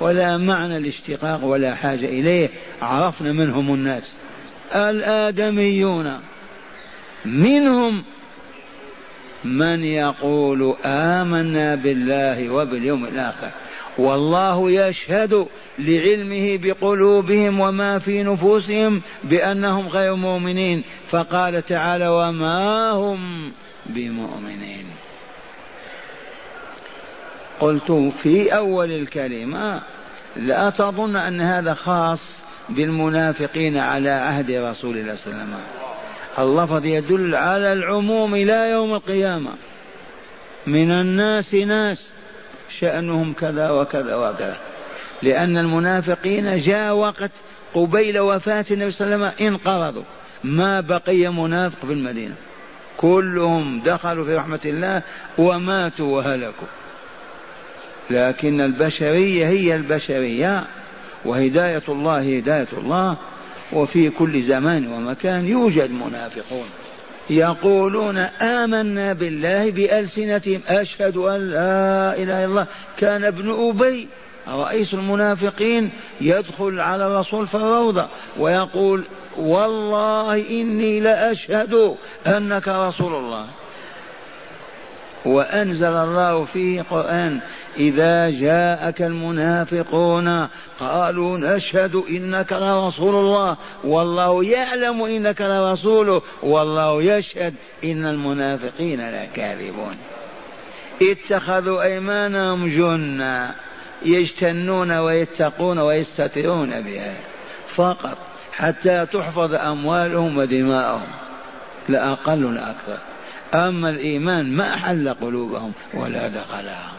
ولا 0.00 0.38
معنى 0.38 0.76
الاشتقاق 0.76 1.44
ولا 1.44 1.74
حاجة 1.74 2.06
إليه. 2.06 2.48
عرفنا 2.82 3.32
من 3.32 3.50
هم 3.50 3.74
الناس 3.74 4.02
الآدميون. 4.74 6.20
منهم 7.24 8.04
من 9.44 9.84
يقول 9.84 10.76
آمنا 10.84 11.74
بالله 11.74 12.50
وباليوم 12.50 13.04
الآخر 13.04 13.50
والله 13.98 14.70
يشهد 14.70 15.46
لعلمه 15.78 16.58
بقلوبهم 16.62 17.60
وما 17.60 17.98
في 17.98 18.22
نفوسهم 18.22 19.02
بأنهم 19.24 19.88
غير 19.88 20.14
مؤمنين 20.14 20.82
فقال 21.10 21.62
تعالى 21.62 22.08
وما 22.08 22.90
هم 22.90 23.52
بمؤمنين. 23.86 24.86
قلت 27.60 27.92
في 28.22 28.56
أول 28.56 28.90
الكلمة 28.92 29.82
لا 30.36 30.70
تظن 30.70 31.16
أن 31.16 31.40
هذا 31.40 31.74
خاص 31.74 32.36
بالمنافقين 32.68 33.76
على 33.76 34.10
عهد 34.10 34.50
رسول 34.50 34.98
الله 34.98 35.16
صلى 35.16 35.32
الله 35.32 35.42
عليه 35.42 35.52
وسلم. 35.52 35.91
اللفظ 36.38 36.84
يدل 36.84 37.34
على 37.34 37.72
العموم 37.72 38.34
إلى 38.34 38.70
يوم 38.70 38.94
القيامة. 38.94 39.52
من 40.66 40.90
الناس 40.90 41.54
ناس 41.54 42.08
شأنهم 42.78 43.32
كذا 43.32 43.70
وكذا 43.70 44.14
وكذا. 44.14 44.56
لأن 45.22 45.58
المنافقين 45.58 46.60
جاء 46.60 46.94
وقت 46.94 47.30
قبيل 47.74 48.18
وفاة 48.18 48.64
النبي 48.70 48.90
صلى 48.90 49.14
الله 49.14 49.26
عليه 49.26 49.36
وسلم 49.36 49.48
انقرضوا. 49.48 50.02
ما 50.44 50.80
بقي 50.80 51.28
منافق 51.28 51.86
في 51.86 51.92
المدينة. 51.92 52.34
كلهم 52.96 53.82
دخلوا 53.84 54.24
في 54.24 54.36
رحمة 54.36 54.60
الله 54.64 55.02
وماتوا 55.38 56.16
وهلكوا. 56.16 56.68
لكن 58.10 58.60
البشرية 58.60 59.46
هي 59.46 59.74
البشرية 59.74 60.64
وهداية 61.24 61.82
الله 61.88 62.36
هداية 62.36 62.68
الله 62.72 63.16
وفي 63.72 64.10
كل 64.10 64.42
زمان 64.42 64.92
ومكان 64.92 65.46
يوجد 65.46 65.90
منافقون 65.90 66.66
يقولون 67.30 68.18
آمنا 68.18 69.12
بالله 69.12 69.70
بألسنتهم. 69.70 70.60
أشهد 70.68 71.16
أن 71.16 71.50
لا 71.50 72.14
إله 72.16 72.22
إلا 72.22 72.44
الله. 72.44 72.66
كان 72.98 73.24
ابن 73.24 73.50
أبي 73.50 74.08
رئيس 74.48 74.94
المنافقين 74.94 75.90
يدخل 76.20 76.80
على 76.80 77.06
الرسول 77.06 77.46
في 77.46 77.54
الروضة 77.54 78.08
ويقول 78.38 79.04
والله 79.36 80.50
إني 80.50 81.00
لأشهد 81.00 81.96
أنك 82.26 82.68
رسول 82.68 83.14
الله. 83.14 83.46
وأنزل 85.24 85.96
الله 85.96 86.44
فيه 86.44 86.82
قرآن 86.82 87.40
إذا 87.76 88.30
جاءك 88.30 89.02
المنافقون 89.02 90.48
قالوا 90.80 91.38
نشهد 91.38 91.94
إنك 91.94 92.52
لرسول 92.52 93.14
الله 93.14 93.56
والله 93.84 94.44
يعلم 94.44 95.02
إنك 95.02 95.40
لرسوله 95.40 96.22
والله 96.42 97.02
يشهد 97.02 97.54
إن 97.84 98.06
المنافقين 98.06 99.10
لكاذبون. 99.10 99.96
اتخذوا 101.02 101.82
أيمانهم 101.82 102.68
جنة 102.68 103.54
يجتنون 104.04 104.92
ويتقون 104.92 105.78
ويستترون 105.78 106.80
بها 106.80 107.14
فقط 107.74 108.18
حتى 108.52 109.06
تحفظ 109.06 109.54
أموالهم 109.54 110.38
ودماءهم 110.38 111.08
لا 111.88 112.12
أقل 112.12 112.58
أكثر. 112.58 113.11
أما 113.54 113.90
الإيمان 113.90 114.56
ما 114.56 114.74
أحل 114.74 115.14
قلوبهم 115.14 115.72
ولا 115.94 116.28
دخلها 116.28 116.92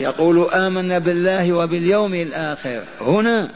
يقول 0.00 0.50
آمنا 0.50 0.98
بالله 0.98 1.52
وباليوم 1.52 2.14
الآخر. 2.14 2.82
هنا 3.00 3.50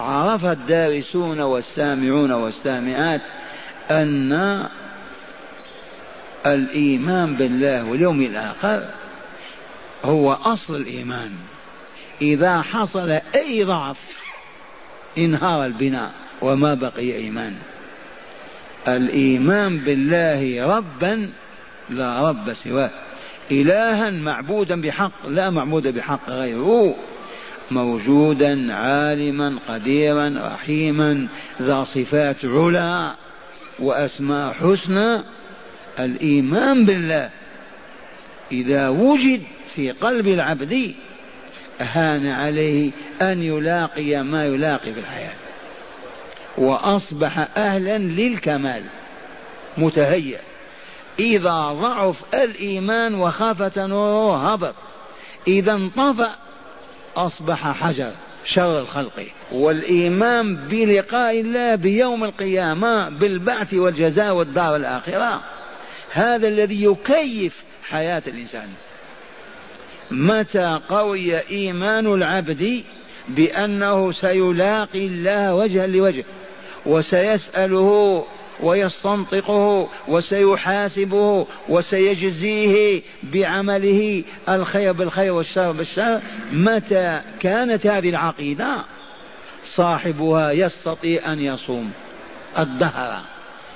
عرف 0.00 0.44
الدارسون 0.44 1.40
والسامعون 1.40 2.32
والسامعات 2.32 3.20
أن 3.90 4.66
الإيمان 6.46 7.34
بالله 7.34 7.84
واليوم 7.84 8.22
الآخر 8.22 8.84
هو 10.04 10.32
أصل 10.32 10.76
الإيمان. 10.76 11.32
إذا 12.22 12.62
حصل 12.62 13.10
أي 13.34 13.64
ضعف 13.64 13.96
انهار 15.18 15.66
البناء 15.66 16.10
وما 16.42 16.74
بقي 16.74 17.16
إيمان. 17.16 17.56
الإيمان 18.88 19.78
بالله 19.78 20.76
ربا 20.76 21.30
لا 21.90 22.30
رب 22.30 22.52
سواه. 22.52 22.90
إلها 23.50 24.10
معبودا 24.10 24.80
بحق 24.80 25.28
لا 25.28 25.50
معبود 25.50 25.86
بحق 25.88 26.30
غيره. 26.30 26.94
موجودا 27.70 28.74
عالما 28.74 29.58
قديرا 29.68 30.54
رحيما 30.54 31.28
ذا 31.62 31.84
صفات 31.84 32.44
علا 32.44 33.14
وأسماء 33.78 34.52
حسنى. 34.52 35.22
الإيمان 35.98 36.84
بالله 36.84 37.30
إذا 38.52 38.88
وجد 38.88 39.42
في 39.74 39.90
قلب 39.90 40.28
العبد 40.28 40.94
هان 41.80 42.26
عليه 42.26 42.90
أن 43.22 43.42
يلاقي 43.42 44.24
ما 44.24 44.44
يلاقي 44.44 44.94
في 44.94 45.00
الحياة. 45.00 45.45
وأصبح 46.58 47.48
أهلا 47.56 47.98
للكمال. 47.98 48.82
متهيأ. 49.78 50.38
إذا 51.18 51.72
ضعف 51.72 52.34
الإيمان 52.34 53.14
وخافت 53.14 53.78
نوره 53.78 54.52
هبط. 54.52 54.74
إذا 55.48 55.72
انطفأ 55.72 56.30
أصبح 57.16 57.72
حجر 57.72 58.10
شر 58.44 58.80
الخلق. 58.80 59.26
والإيمان 59.52 60.56
بلقاء 60.56 61.40
الله 61.40 61.74
بيوم 61.74 62.24
القيامة 62.24 63.08
بالبعث 63.08 63.74
والجزاء 63.74 64.34
والدار 64.34 64.76
الآخرة. 64.76 65.40
هذا 66.10 66.48
الذي 66.48 66.84
يكيف 66.84 67.64
حياة 67.82 68.22
الإنسان. 68.26 68.68
متى 70.10 70.80
قوي 70.88 71.38
إيمان 71.50 72.06
العبد 72.06 72.84
بأنه 73.28 74.12
سيلاقي 74.12 75.06
الله 75.06 75.54
وجها 75.54 75.86
لوجه؟ 75.86 76.24
وسيسأله 76.86 78.24
ويستنطقه 78.60 79.88
وسيحاسبه 80.08 81.46
وسيجزيه 81.68 83.02
بعمله 83.22 84.24
الخير 84.48 84.92
بالخير 84.92 85.32
والشر 85.32 85.72
بالشر. 85.72 86.20
متى 86.52 87.20
كانت 87.40 87.86
هذه 87.86 88.10
العقيدة؟ 88.10 88.84
صاحبها 89.66 90.50
يستطيع 90.50 91.32
أن 91.32 91.38
يصوم 91.38 91.90
الدهر 92.58 93.22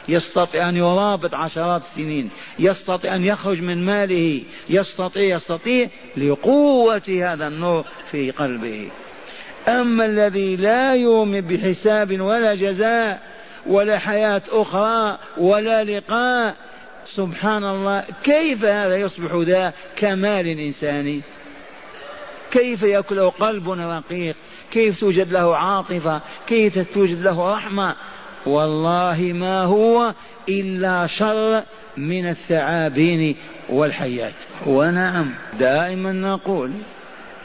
يستطيع 0.08 0.68
أن 0.68 0.76
يرابط 0.76 1.34
عشرات 1.34 1.80
السنين 1.80 2.30
يستطيع 2.58 3.14
أن 3.14 3.24
يخرج 3.24 3.62
من 3.62 3.84
ماله 3.84 4.42
يستطيع 4.68 5.36
يستطيع 5.36 5.88
لقوة 6.16 7.02
هذا 7.08 7.46
النور 7.48 7.84
في 8.10 8.30
قلبه. 8.30 8.90
أما 9.68 10.04
الذي 10.04 10.56
لا 10.56 10.94
يؤمن 10.94 11.40
بحساب 11.40 12.20
ولا 12.20 12.54
جزاء 12.54 13.20
ولا 13.66 13.98
حياة 13.98 14.42
أخرى 14.50 15.18
ولا 15.38 15.84
لقاء 15.84 16.54
سبحان 17.14 17.64
الله 17.64 18.04
كيف 18.24 18.64
هذا 18.64 18.96
يصبح 18.96 19.34
ذا 19.34 19.72
كمال 19.96 20.46
إنساني 20.46 21.22
كيف 22.50 22.84
له 22.84 23.30
قلب 23.30 23.70
رقيق؟ 23.70 24.36
كيف 24.70 25.00
توجد 25.00 25.32
له 25.32 25.56
عاطفة؟ 25.56 26.20
كيف 26.46 26.92
توجد 26.94 27.22
له 27.22 27.52
رحمة؟ 27.52 27.96
والله 28.46 29.32
ما 29.34 29.62
هو 29.62 30.14
إلا 30.48 31.06
شر 31.06 31.62
من 31.96 32.28
الثعابين 32.28 33.36
والحيات 33.68 34.32
ونعم. 34.66 35.34
دائما 35.58 36.12
نقول 36.12 36.70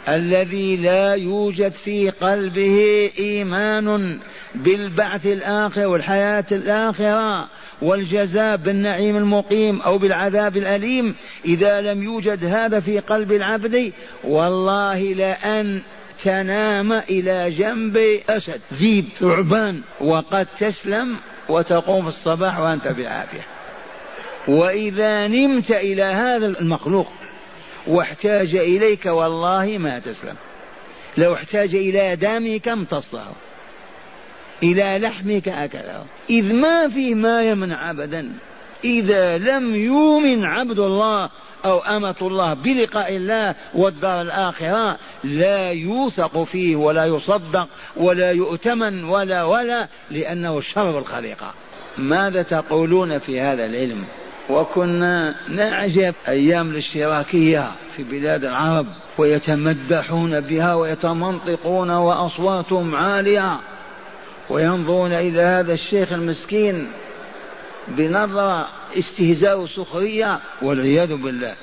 الذي 0.10 0.76
لا 0.76 1.14
يوجد 1.14 1.72
في 1.72 2.10
قلبه 2.10 3.10
إيمان 3.20 4.20
بالبعث 4.56 5.26
الآخر 5.26 5.88
والحياة 5.88 6.46
الآخرة 6.52 7.48
والجزاء 7.82 8.58
بالنعيم 8.58 9.18
المقيم 9.18 9.82
أو 9.82 9.98
بالعذاب 9.98 10.58
الأليم. 10.58 11.16
إذا 11.46 11.82
لم 11.82 12.04
يوجد 12.04 12.46
هذا 12.46 12.80
في 12.80 13.00
قلب 13.00 13.32
العبد 13.32 13.94
والله 14.24 15.14
لأن 15.14 15.82
تنام 16.24 16.94
إلى 16.94 17.52
جنب 17.52 17.98
أسد 18.30 18.62
ذيب 18.74 19.06
ثعبان 19.20 19.82
وقد 20.02 20.48
تسلم 20.60 21.16
وتقوم 21.50 22.02
في 22.02 22.08
الصباح 22.08 22.60
وأنت 22.60 22.88
بعافيه 22.88 23.42
وإذا 24.48 25.28
نمت 25.28 25.72
إلى 25.72 26.04
هذا 26.04 26.46
المخلوق 26.46 27.08
واحتاج 27.88 28.56
إليك 28.56 29.06
والله 29.06 29.78
ما 29.78 30.00
تسلم. 30.00 30.36
لو 31.18 31.34
احتاج 31.34 31.76
إلى 31.76 32.16
دمك 32.16 32.68
امتصه. 32.68 33.26
إلى 34.64 35.00
لحمك 35.00 35.48
أكله. 35.48 36.06
إذ 36.30 36.54
ما 36.54 36.90
فيه 36.90 37.16
ما 37.16 37.42
يمنع 37.42 37.92
أبدا. 37.92 38.32
إذا 38.84 39.38
لم 39.38 39.76
يؤمن 39.76 40.46
عبد 40.46 40.80
الله 40.80 41.30
أو 41.66 41.80
أمة 41.80 42.16
الله 42.22 42.54
بلقاء 42.54 43.16
الله 43.16 43.56
والدار 43.74 44.22
الآخرة 44.22 44.98
لا 45.24 45.72
يوثق 45.72 46.44
فيه 46.44 46.76
ولا 46.76 47.06
يصدق 47.06 47.68
ولا 47.96 48.32
يؤتمن 48.32 49.04
ولا 49.04 49.44
ولا 49.44 49.88
لأنه 50.12 50.62
شر 50.62 51.00
الخليقة. 51.00 51.54
ماذا 51.98 52.42
تقولون 52.42 53.20
في 53.20 53.42
هذا 53.42 53.66
العلم؟ 53.66 54.06
وكنا 54.50 55.36
نعجب 55.50 56.16
أيام 56.28 56.70
الاشتراكية 56.70 57.72
في 57.96 58.04
بلاد 58.04 58.46
العرب 58.46 58.88
ويتمدحون 59.18 60.40
بها 60.40 60.74
ويتمنطقون 60.74 61.90
وأصواتهم 61.90 62.96
عالية 62.96 63.60
وينظرون 64.50 65.14
إلى 65.14 65.42
هذا 65.42 65.74
الشيخ 65.74 66.14
المسكين 66.14 66.88
بنظرة 67.88 68.68
استهزاء 69.00 69.60
وسخرية 69.60 70.40
والعياذ 70.62 71.16
بالله. 71.16 71.56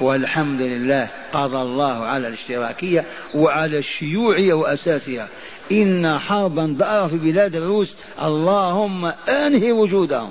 والحمد 0.00 0.60
لله 0.60 1.08
قضى 1.32 1.56
الله 1.56 2.04
على 2.04 2.28
الاشتراكية 2.28 3.04
وعلى 3.34 3.78
الشيوعية 3.78 4.54
وأساسها. 4.54 5.28
إن 5.72 6.18
حربا 6.18 6.66
دار 6.78 7.08
في 7.08 7.16
بلاد 7.16 7.56
الروس 7.56 7.96
اللهم 8.22 9.06
أنهي 9.28 9.72
وجودهم. 9.72 10.30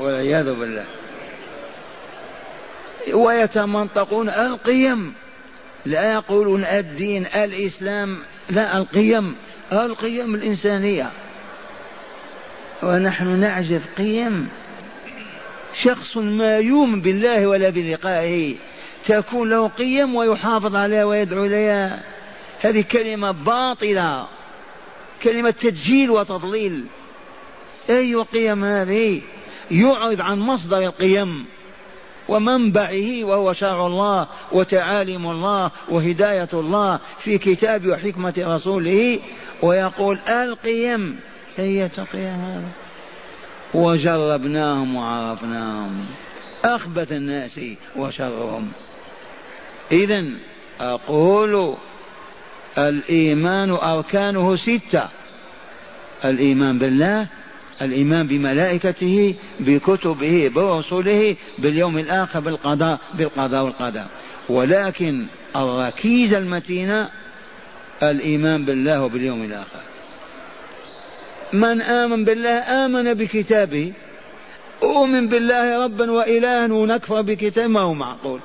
والعياذ 0.00 0.52
بالله. 0.54 0.84
ويتمنطقون 3.12 4.28
القيم. 4.28 5.14
لا 5.86 6.12
يقولون 6.12 6.64
الدين 6.64 7.26
الإسلام 7.26 8.18
لا 8.50 8.76
القيم. 8.76 9.36
القيم 9.72 10.34
الإنسانية. 10.34 11.10
ونحن 12.82 13.26
نعجب 13.26 13.80
قيم. 13.98 14.48
شخص 15.84 16.16
ما 16.16 16.58
يؤمن 16.58 17.00
بالله 17.00 17.46
ولا 17.46 17.70
بلقائه. 17.70 18.54
تكون 19.04 19.50
له 19.50 19.68
قيم 19.68 20.14
ويحافظ 20.14 20.76
عليها 20.76 21.04
ويدعو 21.04 21.44
إليها. 21.44 22.02
هذه 22.60 22.84
كلمة 22.92 23.30
باطلة. 23.32 24.28
كلمة 25.22 25.50
تدجيل 25.50 26.10
وتضليل. 26.10 26.84
أي 27.90 28.14
قيم 28.14 28.64
هذه؟ 28.64 29.20
يعرض 29.72 30.20
عن 30.20 30.38
مصدر 30.38 30.78
القيم 30.78 31.46
ومنبعه 32.28 33.24
وهو 33.24 33.52
شرع 33.52 33.86
الله 33.86 34.26
وتعاليم 34.52 35.30
الله 35.30 35.70
وهداية 35.88 36.48
الله 36.52 36.98
في 37.18 37.38
كتاب 37.38 37.86
وحكمة 37.86 38.34
رسوله 38.38 39.18
ويقول 39.62 40.18
القيم 40.28 41.20
هي 41.56 41.90
قيم 42.12 42.26
هذا. 42.26 42.68
وجربناهم 43.74 44.96
وعرفناهم. 44.96 46.06
أخبث 46.64 47.12
الناس 47.12 47.60
وشرهم. 47.96 48.72
إذا 49.92 50.24
أقول 50.80 51.76
الإيمان 52.78 53.70
أركانه 53.70 54.56
ستة. 54.56 55.08
الإيمان 56.24 56.78
بالله 56.78 57.26
الإيمان 57.82 58.26
بملائكته 58.26 59.34
بكتبه 59.60 60.50
برسله 60.54 61.36
باليوم 61.58 61.98
الآخر 61.98 62.40
بالقضاء 62.40 62.98
بالقضاء 63.14 63.64
والقدر. 63.64 64.04
ولكن 64.48 65.26
الركيزة 65.56 66.38
المتينة 66.38 67.08
الإيمان 68.02 68.64
بالله 68.64 69.04
وباليوم 69.04 69.42
الآخر. 69.42 69.80
من 71.52 71.82
آمن 71.82 72.24
بالله 72.24 72.84
آمن 72.84 73.14
بكتابه. 73.14 73.92
أؤمن 74.82 75.28
بالله 75.28 75.84
ربا 75.84 76.10
وإلها 76.10 76.72
ونكفر 76.72 77.22
بكتابه 77.22 77.68
ما 77.68 77.80
هو 77.80 77.94
معقول. 77.94 78.40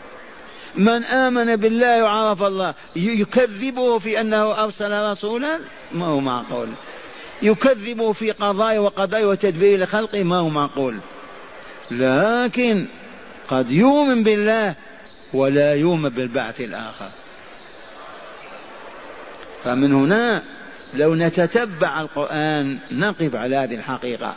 من 0.76 1.04
آمن 1.04 1.56
بالله 1.56 2.04
وعرف 2.04 2.44
الله 2.44 2.74
يكذبه 2.96 4.00
في 4.00 4.22
أنه 4.22 4.64
أرسل 4.64 5.00
رسولا 5.00 5.60
ما 5.94 6.06
هو 6.06 6.20
معقول. 6.20 6.68
يكذبه 7.42 8.14
في 8.14 8.32
قضاء 8.32 8.78
وقضاء 8.78 9.26
وتدبير 9.26 9.80
لخلقه 9.80 10.24
ما 10.24 10.38
هو 10.38 10.50
معقول. 10.50 10.98
لكن 11.92 12.88
قد 13.48 13.72
يؤمن 13.72 14.24
بالله 14.24 14.76
ولا 15.34 15.76
يؤمن 15.76 16.10
بالبعث 16.10 16.62
الآخر. 16.62 17.10
فمن 19.64 19.94
هنا 19.94 20.44
لو 20.94 21.16
نتتبع 21.16 22.02
القرآن 22.02 22.78
نقف 22.92 23.36
على 23.36 23.56
هذه 23.56 23.76
الحقيقة. 23.76 24.36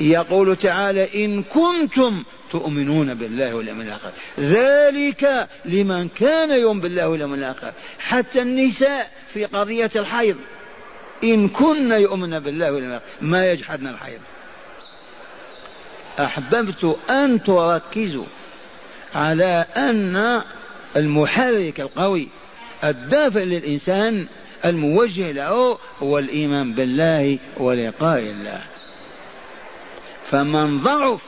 يقول 0.00 0.56
تعالى 0.56 1.24
إن 1.24 1.42
كنتم 1.42 2.24
تؤمنون 2.50 3.14
بالله 3.14 3.54
واليوم 3.54 3.80
الآخر. 3.80 4.10
ذلك 4.40 5.48
لمن 5.64 6.08
كان 6.08 6.50
يؤمن 6.50 6.80
بالله 6.80 7.08
واليوم 7.08 7.34
الآخر. 7.34 7.72
حتى 7.98 8.42
النساء 8.42 9.10
في 9.32 9.44
قضية 9.44 9.90
الحيض. 9.96 10.36
إن 11.24 11.48
كن 11.48 11.92
يؤمن 11.92 12.38
بالله 12.38 12.68
الآخر 12.68 13.04
ما 13.20 13.46
يجحدن 13.46 13.86
الحيض 13.86 14.20
أحببت 16.18 16.98
أن 17.10 17.42
تركزوا 17.42 18.26
على 19.14 19.66
أن 19.76 20.42
المحرك 20.96 21.80
القوي 21.80 22.28
الدافع 22.84 23.40
للإنسان 23.40 24.26
الموجه 24.64 25.32
له 25.32 25.78
هو 26.02 26.18
الإيمان 26.18 26.72
بالله 26.72 27.38
ولقاء 27.56 28.20
الله. 28.20 28.62
فمن 30.30 30.78
ضعف 30.78 31.22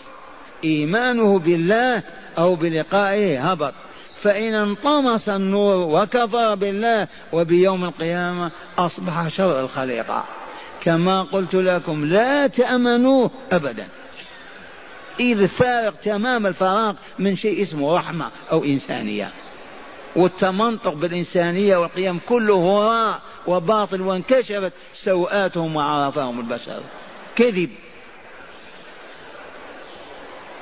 إيمانه 0.65 1.39
بالله 1.39 2.03
أو 2.39 2.55
بلقائه 2.55 3.51
هبط. 3.51 3.75
فإن 4.23 4.55
انطمس 4.55 5.29
النور 5.29 5.77
وكفر 5.77 6.55
بالله 6.55 7.09
وبيوم 7.33 7.85
القيامة 7.85 8.51
أصبح 8.79 9.29
شر 9.29 9.61
الخليقة 9.61 10.25
كما 10.81 11.23
قلت 11.23 11.55
لكم 11.55 12.05
لا 12.05 12.47
تأمنوه 12.47 13.31
أبدا. 13.53 13.89
إذ 15.21 15.49
فارق 15.49 15.95
تمام 16.05 16.47
الفراغ 16.47 16.95
من 17.19 17.37
شيء 17.37 17.63
اسمه 17.63 17.95
رحمة 17.97 18.31
أو 18.53 18.65
إنسانية. 18.65 19.31
والتمنطق 20.17 20.95
بالإنسانية 20.95 21.77
والقيم 21.77 22.21
كله 22.29 22.55
هراء 22.55 23.21
وباطل 23.47 24.01
وانكشفت 24.01 24.73
سوءاتهم 24.95 25.77
وعرفهم 25.77 26.41
البشر. 26.41 26.81
كذب. 27.37 27.71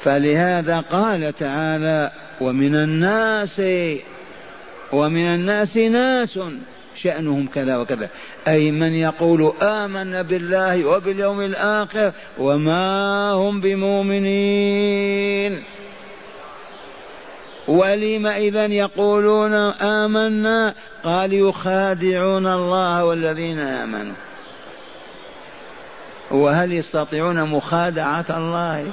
فلهذا 0.05 0.81
قال 0.81 1.35
تعالى 1.35 2.11
ومن 2.41 2.75
الناس 2.75 3.63
ومن 4.93 5.27
الناس 5.27 5.77
ناس 5.77 6.39
شأنهم 6.97 7.49
كذا 7.55 7.77
وكذا. 7.77 8.09
أي 8.49 8.71
من 8.71 8.95
يقول 8.95 9.53
آمنا 9.63 10.23
بالله 10.23 10.85
وباليوم 10.85 11.41
الآخر 11.41 12.13
وما 12.39 13.33
هم 13.33 13.61
بمؤمنين. 13.61 15.63
ولم 17.69 18.27
إذا 18.27 18.65
يقولون 18.65 19.55
آمنا؟ 19.83 20.75
قال 21.05 21.33
يخادعون 21.33 22.47
الله 22.47 23.05
والذين 23.05 23.61
آمنوا. 23.61 24.15
وهل 26.31 26.73
يستطيعون 26.73 27.51
مخادعة 27.51 28.25
الله؟ 28.31 28.93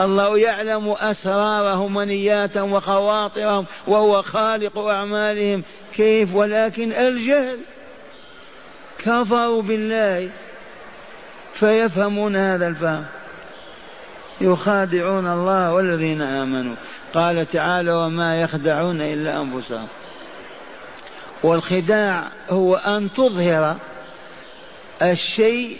الله 0.00 0.38
يعلم 0.38 0.88
أسرارهم 0.88 1.96
ونياتهم 1.96 2.72
وخواطرهم 2.72 3.66
وهو 3.86 4.22
خالق 4.22 4.78
أعمالهم. 4.78 5.62
كيف؟ 5.94 6.34
ولكن 6.34 6.92
الجهل. 6.92 7.58
كفروا 8.98 9.62
بالله 9.62 10.30
فيفهمون 11.52 12.36
هذا 12.36 12.68
الفهم. 12.68 13.04
يخادعون 14.40 15.26
الله 15.26 15.72
والذين 15.72 16.22
آمنوا. 16.22 16.74
قال 17.14 17.46
تعالى 17.46 17.92
وما 17.92 18.36
يخدعون 18.36 19.00
إلا 19.00 19.42
أنفسهم. 19.42 19.88
والخداع 21.42 22.28
هو 22.50 22.76
أن 22.76 23.12
تظهر 23.12 23.76
الشيء 25.02 25.78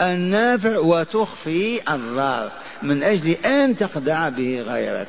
النافع 0.00 0.78
وتخفي 0.78 1.94
الضار. 1.94 2.52
من 2.82 3.02
أجل 3.02 3.30
أن 3.30 3.76
تخدع 3.76 4.28
به 4.28 4.60
غيرك. 4.60 5.08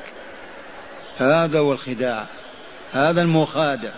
هذا 1.18 1.58
هو 1.58 1.72
الخداع. 1.72 2.26
هذا 2.92 3.22
المخادع. 3.22 3.90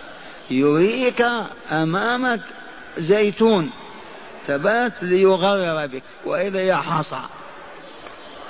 يريك 0.50 1.24
أمامك 1.72 2.40
زيتون. 2.98 3.70
تبات 4.46 4.92
ليغرر 5.02 5.86
بك. 5.86 6.02
وإذا 6.24 6.62
يحصى 6.62 7.22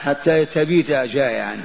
حتى 0.00 0.44
تبيت 0.44 0.90
جائعا. 0.90 1.64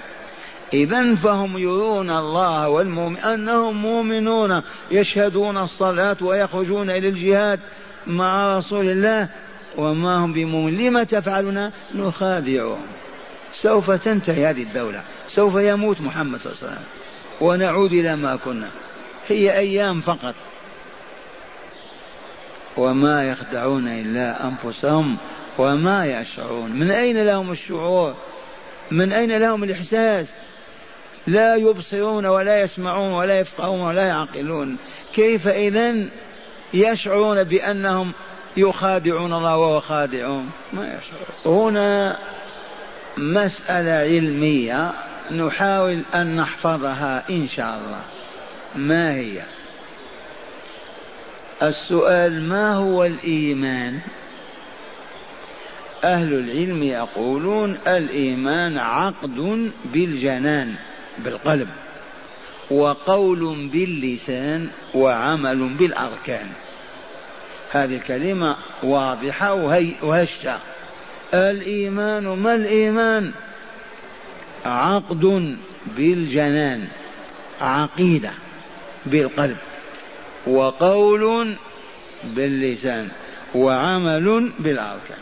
إذا 0.74 1.16
فهم 1.16 1.58
يرون 1.58 2.10
الله 2.10 2.70
والمؤمن 2.70 3.18
أنهم 3.18 3.82
مؤمنون. 3.82 4.62
يشهدون 4.92 5.58
الصلاة 5.58 6.18
ويخرجون 6.22 6.90
إلى 6.90 7.10
الجهاد 7.10 7.60
مع 8.08 8.58
رسول 8.58 8.90
الله. 8.90 9.30
وما 9.78 10.26
هم 10.26 10.34
بمؤمن 10.34 10.78
لما 10.78 11.04
تفعلون 11.04 11.72
نخادعهم 11.96 12.88
سوف 13.54 13.92
تنتهي 13.92 14.46
هذه 14.46 14.64
الدولة. 14.64 15.04
سوف 15.28 15.56
يموت 15.56 16.02
محمد 16.02 16.40
صلى 16.40 16.52
الله 16.52 16.64
عليه 16.64 16.72
وسلم. 16.74 16.86
ونعود 17.42 17.94
إلى 17.94 18.16
ما 18.16 18.36
كنا. 18.36 18.70
هي 19.28 19.58
أيام 19.58 20.02
فقط. 20.02 20.36
وما 22.78 23.24
يخدعون 23.24 23.88
إلا 23.88 24.48
أنفسهم 24.48 25.18
وما 25.58 26.06
يشعرون. 26.06 26.72
من 26.72 26.92
أين 26.92 27.26
لهم 27.26 27.52
الشعور؟ 27.52 28.16
من 28.92 29.14
أين 29.14 29.38
لهم 29.38 29.64
الإحساس؟ 29.64 30.28
لا 31.28 31.56
يبصرون 31.56 32.26
ولا 32.26 32.62
يسمعون 32.62 33.12
ولا 33.14 33.40
يفقهون 33.40 33.82
ولا 33.82 34.04
يعقلون. 34.04 34.78
كيف 35.16 35.48
إذا 35.48 35.96
يشعرون 36.74 37.44
بأنهم 37.44 38.12
يخادعون 38.58 39.34
الله 39.34 39.58
وهو 39.58 39.80
خادعون 39.80 40.50
ما 40.74 41.00
هنا 41.46 42.18
مسألة 43.18 43.92
علمية 43.92 44.94
نحاول 45.32 46.04
أن 46.16 46.36
نحفظها 46.36 47.24
إن 47.30 47.48
شاء 47.48 47.78
الله. 47.78 48.02
ما 48.76 49.16
هي؟ 49.16 49.42
السؤال 51.64 52.50
ما 52.50 52.74
هو 52.74 53.04
الإيمان؟ 53.04 54.00
أهل 56.04 56.34
العلم 56.34 56.84
يقولون 56.84 57.78
الإيمان 57.88 58.78
عقد 58.78 59.72
بالجنان 59.86 60.76
بالقلب 61.18 61.70
وقول 62.72 63.70
باللسان 63.74 64.68
وعمل 64.96 65.70
بالأركان. 65.70 66.48
هذه 67.74 67.96
الكلمة 67.96 68.56
واضحة 68.84 69.54
وهشة. 70.04 70.60
الإيمان 71.34 72.24
ما 72.28 72.56
الإيمان؟ 72.56 73.34
عقد 74.66 75.56
بالجنان 75.98 76.88
عقيدة 77.62 78.32
بالقلب 79.06 79.58
وقول 80.48 81.56
باللسان 82.24 83.10
وعمل 83.56 84.52
بالأركان. 84.60 85.18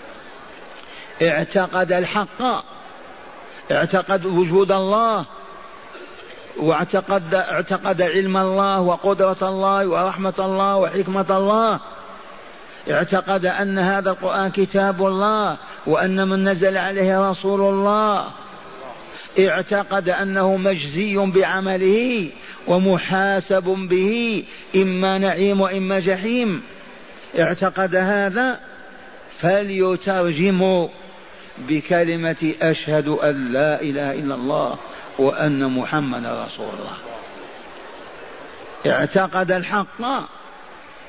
اعتقد 1.22 1.92
الحق 1.92 2.42
اعتقد 3.72 4.26
وجود 4.26 4.72
الله 4.72 5.26
واعتقد 6.58 7.36
اعتقد 7.36 8.02
علم 8.02 8.38
الله 8.38 8.82
وقدرة 8.82 9.38
الله 9.42 9.88
ورحمة 9.88 10.34
الله 10.40 10.78
وحكمة 10.78 11.26
الله 11.30 11.80
اعتقد 12.90 13.46
أن 13.46 13.80
هذا 13.80 14.10
القرآن 14.10 14.52
كتاب 14.52 15.06
الله 15.06 15.58
وأن 15.88 16.28
من 16.28 16.50
نزل 16.50 16.78
عليه 16.78 17.30
رسول 17.30 17.62
الله. 17.62 18.32
اعتقد 19.40 20.10
أنه 20.10 20.58
مجزي 20.58 21.18
بعمله 21.18 22.30
ومحاسب 22.68 23.64
به 23.64 24.44
إما 24.76 25.18
نعيم 25.18 25.62
وإما 25.62 26.00
جحيم. 26.00 26.64
اعتقد 27.40 27.96
هذا 27.96 28.60
فليترجم 29.40 30.88
بكلمة 31.58 32.54
أشهد 32.62 33.08
أن 33.08 33.52
لا 33.52 33.82
إله 33.82 34.12
إلا 34.12 34.36
الله 34.36 34.78
وأن 35.20 35.72
محمد 35.72 36.26
رسول 36.26 36.70
الله. 36.80 36.98
اعتقد 38.86 39.52
الحق. 39.52 40.02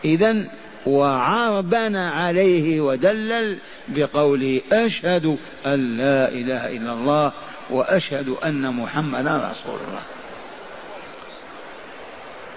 إذا 0.05 0.45
وعربن 0.87 1.97
عليه 1.97 2.81
ودلل 2.81 3.59
بقوله 3.89 4.61
أشهد 4.73 5.39
أن 5.67 5.97
لا 5.97 6.29
إله 6.29 6.77
إلا 6.77 6.93
الله 6.93 7.33
وأشهد 7.71 8.29
أن 8.29 8.75
محمدا 8.75 9.37
رسول 9.37 9.81
الله. 9.89 10.03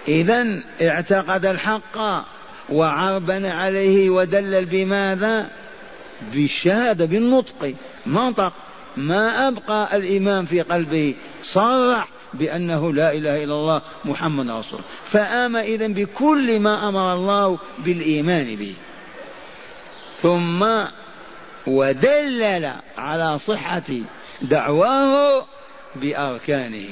إذا 0.07 0.63
اعتقد 0.81 1.45
الحق 1.45 1.97
وعربن 2.69 3.45
عليه 3.45 4.09
ودلل 4.09 4.65
بماذا؟ 4.65 5.49
بالشهادة 6.33 7.05
بالنطق 7.05 7.73
منطق. 8.05 8.53
ما 8.97 9.47
أبقى 9.47 9.97
الإيمان 9.97 10.45
في 10.45 10.61
قلبه 10.61 11.15
صرح 11.43 12.07
بأنه 12.39 12.93
لا 12.93 13.11
إله 13.11 13.43
إلا 13.43 13.53
الله 13.53 13.81
محمد 14.05 14.49
رسول 14.49 14.79
فآمن 15.03 15.59
إذن 15.59 15.93
بكل 15.93 16.59
ما 16.59 16.89
أمر 16.89 17.13
الله 17.13 17.57
بالإيمان 17.77 18.55
به. 18.55 18.75
ثم 20.21 20.65
ودلل 21.67 22.73
على 22.97 23.39
صحة 23.39 23.83
دعواه 24.41 25.45
بأركانه 25.95 26.87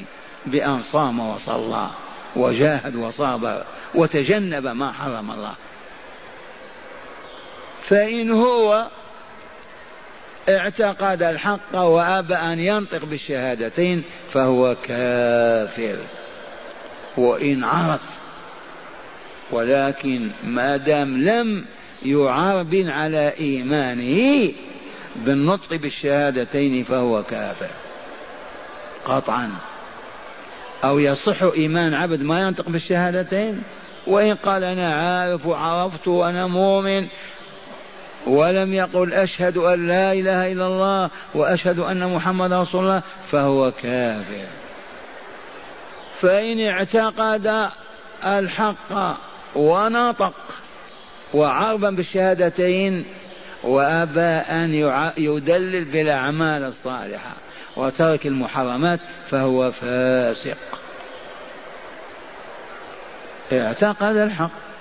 بأن 0.45 0.81
صام 0.81 1.19
وصلى 1.19 1.89
وجاهد 2.35 2.95
وصابر 2.95 3.63
وتجنب 3.95 4.67
ما 4.67 4.91
حرم 4.91 5.31
الله. 5.31 5.55
فإن 7.81 8.31
هو 8.31 8.87
اعتقد 10.49 11.23
الحق 11.23 11.75
وأبى 11.75 12.33
أن 12.33 12.59
ينطق 12.59 13.05
بالشهادتين 13.05 14.03
فهو 14.29 14.75
كافر. 14.83 15.97
وإن 17.17 17.63
عرف 17.63 18.01
ولكن 19.51 20.29
ما 20.43 20.77
دام 20.77 21.17
لم 21.17 21.65
يعرب 22.05 22.75
على 22.87 23.33
إيمانه 23.39 24.51
بالنطق 25.15 25.73
بالشهادتين 25.75 26.83
فهو 26.83 27.23
كافر. 27.23 27.69
قطعا. 29.05 29.49
أو 30.83 30.99
يصح 30.99 31.43
إيمان 31.43 31.93
عبد 31.93 32.23
ما 32.23 32.39
ينطق 32.41 32.69
بالشهادتين؟ 32.69 33.63
وإن 34.07 34.35
قال 34.35 34.63
أنا 34.63 34.95
عارف 34.95 35.45
وعرفت 35.45 36.07
وأنا 36.07 36.47
مؤمن 36.47 37.07
ولم 38.27 38.73
يقل 38.73 39.13
أشهد 39.13 39.57
أن 39.57 39.87
لا 39.87 40.13
إله 40.13 40.51
إلا 40.51 40.67
الله 40.67 41.09
وأشهد 41.35 41.79
أن 41.79 42.13
محمد 42.15 42.53
رسول 42.53 42.81
الله 42.81 43.01
فهو 43.31 43.71
كافر. 43.71 44.47
فإن 46.21 46.67
اعتقد 46.67 47.69
الحق 48.25 49.17
ونطق 49.55 50.33
وعربا 51.33 51.89
بالشهادتين 51.89 53.05
وأبى 53.63 54.19
أن 54.49 54.73
يدلل 55.17 55.85
بالأعمال 55.85 56.63
الصالحة 56.63 57.31
وترك 57.75 58.27
المحرمات 58.27 58.99
فهو 59.29 59.71
فاسق. 59.71 60.57
اعتقد 63.53 64.15
الحق. 64.15 64.72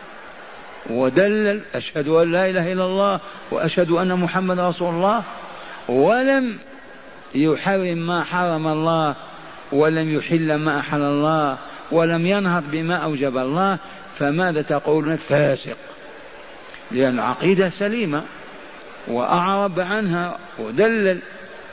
ودلل 0.90 1.61
أشهد 1.75 2.09
أن 2.09 2.33
لا 2.33 2.47
إله 2.47 2.73
إلا 2.73 2.85
الله 2.85 3.21
وأشهد 3.51 3.90
أن 3.90 4.18
محمد 4.18 4.61
رسول 4.61 4.95
الله 4.95 5.23
ولم 5.88 6.59
يحرم 7.35 7.99
ما 7.99 8.25
حرم 8.25 8.66
الله 8.66 9.16
ولم 9.73 10.14
يحل 10.14 10.55
ما 10.55 10.79
أحل 10.81 11.03
الله 11.03 11.59
ولم 11.92 12.27
ينهض 12.27 12.71
بما 12.71 12.97
أوجب 12.97 13.37
الله 13.37 13.79
فماذا 14.18 14.62
تقولون 14.62 15.16
فاسق 15.16 15.77
لأن 16.90 17.14
العقيدة 17.14 17.71
سليمة 17.71 18.23
وأعرب 19.09 19.81
عنها 19.81 20.38
ودلل 20.59 21.18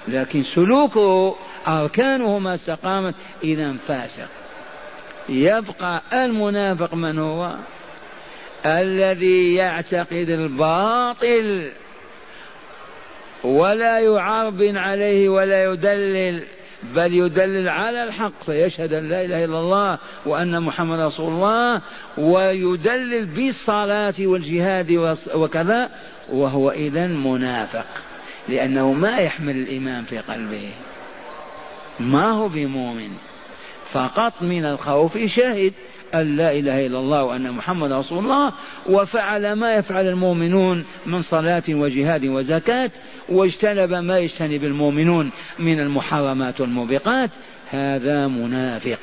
لكن 0.08 0.44
سلوكه 0.44 1.36
أركانه 1.68 2.40
ما 2.40 2.54
استقامت 2.54 3.16
إذا 3.44 3.74
فاسق. 3.88 4.28
يبقى 5.30 6.02
المنافق 6.14 6.94
من 6.94 7.20
هو؟ 7.20 7.56
الذي 8.66 9.56
يعتقد 9.56 10.30
الباطل 10.30 11.72
ولا 13.44 14.00
يعرب 14.00 14.72
عليه 14.76 15.30
ولا 15.30 15.64
يدلل 15.64 16.44
بل 16.84 17.14
يدلل 17.14 17.70
على 17.70 18.04
الحق 18.04 18.44
فيشهد 18.46 18.94
أن 18.94 19.10
لا 19.10 19.26
إله 19.26 19.46
إلا 19.46 19.60
الله 19.60 19.98
وأن 20.26 20.62
محمد 20.62 21.00
رسول 21.00 21.34
الله 21.34 21.82
ويدلل 22.18 23.26
بالصلاة 23.26 24.14
والجهاد 24.20 24.92
وكذا 25.36 25.90
وهو 26.32 26.72
إذا 26.72 27.08
منافق 27.08 27.86
لأنه 28.50 28.94
ما 28.94 29.18
يحمل 29.18 29.56
الإيمان 29.56 30.04
في 30.04 30.20
قلبه. 30.20 30.70
ما 32.00 32.32
هو 32.32 32.48
بمؤمن؟ 32.50 33.10
فقط 33.92 34.34
من 34.42 34.66
الخوف 34.66 35.18
شهد. 35.18 35.74
أن 36.16 36.38
لا 36.38 36.52
إله 36.52 36.86
إلا 36.86 37.00
الله 37.00 37.24
وأن 37.24 37.52
محمد 37.52 37.92
رسول 37.92 38.20
الله 38.20 38.54
وفعل 38.90 39.54
ما 39.54 39.74
يفعل 39.74 40.08
المؤمنون 40.08 40.86
من 41.06 41.22
صلاة 41.22 41.64
وجهاد 41.70 42.26
وزكاة 42.26 42.92
واجتنب 43.30 43.94
ما 43.94 44.20
يجتنب 44.20 44.64
المؤمنون 44.64 45.32
من 45.60 45.80
المحرمات 45.80 46.62
والموبقات. 46.62 47.30
هذا 47.70 48.28
منافق 48.28 49.00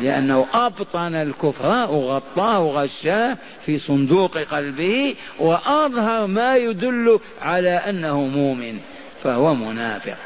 لأنه 0.00 0.46
أبطن 0.54 1.14
الكفر 1.14 1.68
وغطاه 1.68 2.60
وغشاه 2.60 3.38
في 3.66 3.78
صندوق 3.78 4.38
قلبه 4.38 5.14
وأظهر 5.38 6.26
ما 6.26 6.56
يدل 6.56 7.20
على 7.42 7.70
أنه 7.70 8.26
مؤمن 8.26 8.78
فهو 9.22 9.54
منافق. 9.54 10.18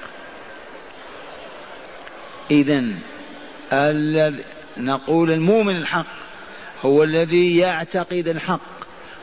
إذا 2.50 2.84
الذي 3.72 4.44
نقول 4.76 5.30
المؤمن 5.30 5.76
الحق 5.76 6.06
هو 6.82 7.04
الذي 7.04 7.56
يعتقد 7.56 8.28
الحق 8.28 8.60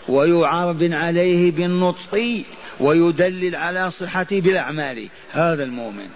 ويعرب 0.07 0.83
عليه 0.91 1.51
بالنطق 1.51 2.43
ويدلل 2.79 3.55
على 3.55 3.91
صحته 3.91 4.41
بالأعمال. 4.41 5.09
هذا 5.31 5.63
المؤمن. 5.63 6.07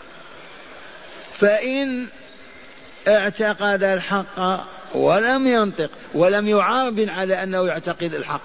فإن 1.33 2.07
اعتقد 3.07 3.83
الحق 3.83 4.65
ولم 4.93 5.47
ينطق 5.47 5.89
ولم 6.13 6.47
يعرب 6.47 6.99
على 6.99 7.43
أنه 7.43 7.67
يعتقد 7.67 8.13
الحق. 8.13 8.41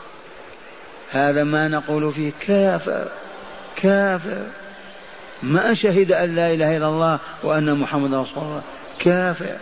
هذا 1.11 1.45
ما 1.45 1.69
نقول 1.69 2.13
فيه 2.13 2.33
كافر. 2.41 3.09
كافر. 3.77 4.47
ما 5.43 5.75
شهد 5.75 6.13
أن 6.13 6.35
لا 6.35 6.53
إله 6.53 6.77
إلا 6.77 6.89
الله 6.89 7.19
وأن 7.43 7.79
محمد 7.79 8.15
رسول 8.15 8.45
الله. 8.45 8.63
كافر. 8.99 9.57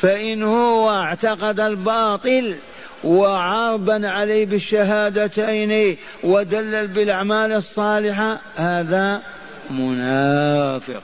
فإن 0.00 0.42
هو 0.42 0.90
اعتقد 0.90 1.60
الباطل 1.60 2.56
وعربا 3.04 4.08
عليه 4.10 4.46
بالشهادتين 4.46 5.96
ودلل 6.24 6.86
بالأعمال 6.86 7.52
الصالحة 7.52 8.40
هذا 8.56 9.22
منافق 9.70 11.02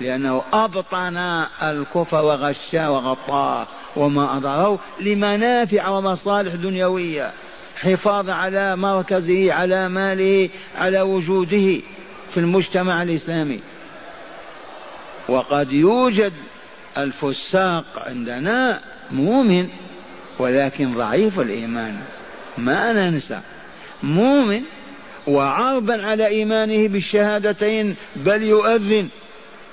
لأنه 0.00 0.42
أبطن 0.52 1.16
الكفر 1.62 2.24
وغشاه 2.24 2.90
وغطاه 2.90 3.66
وما 3.96 4.36
أضره 4.36 4.78
لمنافع 5.00 5.88
ومصالح 5.88 6.54
دنيوية 6.54 7.30
حفاظ 7.76 8.30
على 8.30 8.76
مركزه 8.76 9.52
على 9.52 9.88
ماله 9.88 10.48
على 10.76 11.00
وجوده 11.00 11.80
في 12.30 12.36
المجتمع 12.36 13.02
الإسلامي. 13.02 13.60
وقد 15.28 15.72
يوجد 15.72 16.32
الفساق 16.98 17.84
عندنا 17.96 18.80
مؤمن 19.10 19.68
ولكن 20.38 20.94
ضعيف 20.94 21.40
الإيمان. 21.40 21.96
ما 22.58 22.92
ننسى 22.92 23.40
مؤمن 24.02 24.62
وعربا 25.26 26.06
على 26.06 26.26
إيمانه 26.26 26.88
بالشهادتين 26.88 27.96
بل 28.16 28.42
يؤذن. 28.42 29.08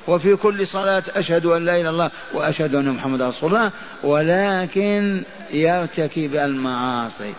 وفي 0.07 0.35
كل 0.35 0.67
صلاة 0.67 1.03
أشهد 1.15 1.45
أن 1.45 1.65
لا 1.65 1.71
إله 1.71 1.81
إلا 1.81 1.89
الله 1.89 2.11
وأشهد 2.33 2.75
أن 2.75 2.89
محمد 2.89 3.21
رسول 3.21 3.55
الله 3.55 3.71
ولكن 4.03 5.23
يرتكب 5.53 6.35
المعاصي 6.35 7.33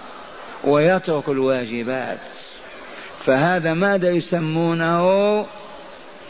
ويترك 0.65 1.29
الواجبات. 1.29 2.19
فهذا 3.25 3.73
ماذا 3.75 4.11
يسمونه؟ 4.11 5.47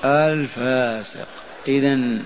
الفاسق. 0.04 1.28
إذا 1.68 2.22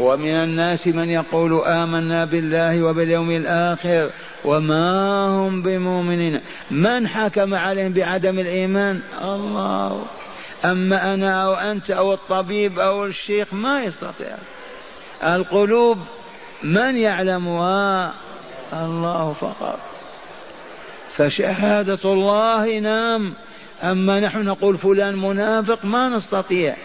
ومن 0.00 0.34
الناس 0.34 0.86
من 0.86 1.08
يقول 1.08 1.60
آمنا 1.60 2.24
بالله 2.24 2.82
وباليوم 2.82 3.30
الآخر 3.30 4.10
وما 4.44 5.26
هم 5.26 5.62
بمؤمنين. 5.62 6.40
من 6.70 7.08
حكم 7.08 7.54
عليهم 7.54 7.92
بعدم 7.92 8.38
الإيمان؟ 8.38 9.00
الله. 9.22 10.06
أما 10.64 11.14
أنا 11.14 11.44
أو 11.44 11.54
أنت 11.54 11.90
أو 11.90 12.12
الطبيب 12.12 12.78
أو 12.78 13.06
الشيخ 13.06 13.54
ما 13.54 13.82
يستطيع. 13.82 14.36
القلوب 15.24 15.98
من 16.62 16.96
يعلمها؟ 16.96 18.14
الله 18.72 19.32
فقط. 19.32 19.78
فشهادة 21.16 22.12
الله 22.12 22.78
نعم. 22.78 23.32
أما 23.82 24.20
نحن 24.20 24.44
نقول 24.44 24.78
فلان 24.78 25.16
منافق 25.16 25.84
ما 25.84 26.08
نستطيع. 26.08 26.76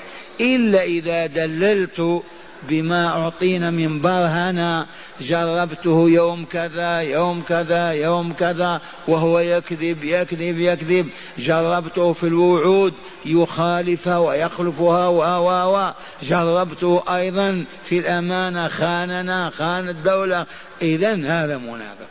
إلا 0.42 0.84
إذا 0.84 1.26
دللت 1.26 2.24
بما 2.68 3.08
أعطينا 3.08 3.70
من 3.70 4.02
برهنة 4.02 4.88
جربته 5.22 6.10
يوم 6.10 6.46
كذا 6.46 6.98
يوم 6.98 7.42
كذا 7.42 7.92
يوم 7.92 8.34
كذا 8.34 8.82
وهو 9.08 9.40
يكذب 9.40 10.04
يكذب 10.04 10.60
يكذب. 10.60 11.10
جربته 11.38 12.14
في 12.14 12.24
الوعود 12.24 12.94
يخالفها 13.26 14.18
ويخلفها 14.18 15.08
و 15.08 15.94
جربته 16.24 17.04
أيضا 17.10 17.66
في 17.84 18.00
الأمانة 18.00 18.68
خاننا 18.68 19.50
خان 19.50 19.90
الدولة. 19.90 20.46
إذا 20.82 21.14
هذا 21.14 21.58
منافق. 21.58 22.08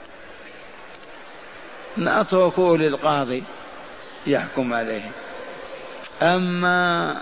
نتركه 1.99 2.77
للقاضي 2.77 3.43
يحكم 4.27 4.75
عليه. 4.75 5.11
أما 6.23 7.17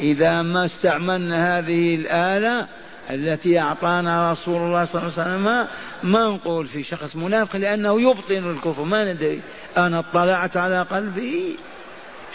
إذا 0.00 0.42
ما 0.42 0.64
استعملنا 0.64 1.58
هذه 1.58 1.94
الآلة 1.94 2.68
التي 3.10 3.60
أعطانا 3.60 4.32
رسول 4.32 4.56
الله 4.56 4.84
صلى 4.84 5.02
الله 5.02 5.12
عليه 5.18 5.30
وسلم 5.30 5.66
ما 6.02 6.24
نقول 6.24 6.66
في 6.66 6.82
شخص 6.82 7.16
منافق 7.16 7.56
لأنه 7.56 8.00
يبطن 8.00 8.50
الكفر. 8.50 8.82
ما 8.82 9.12
ندري. 9.12 9.40
أنا 9.76 9.98
اطلعت 9.98 10.56
على 10.56 10.82
قلبه 10.82 11.56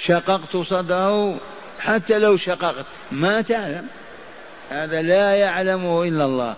شققت 0.06 0.58
صدره. 0.58 1.40
حتى 1.80 2.20
لو 2.20 2.38
شققت. 2.38 2.86
ما 3.12 3.42
تعلم. 3.42 3.88
هذا 4.70 5.02
لا 5.02 5.32
يعلمه 5.32 6.04
إلا 6.04 6.26
الله. 6.26 6.56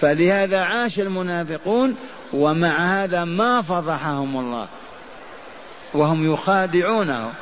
فلهذا 0.00 0.60
عاش 0.60 1.00
المنافقون 1.00 1.96
ومع 2.32 3.02
هذا 3.02 3.24
ما 3.24 3.62
فضحهم 3.62 4.36
الله. 4.36 4.68
وهم 5.94 6.32
يخادعونه. 6.32 7.32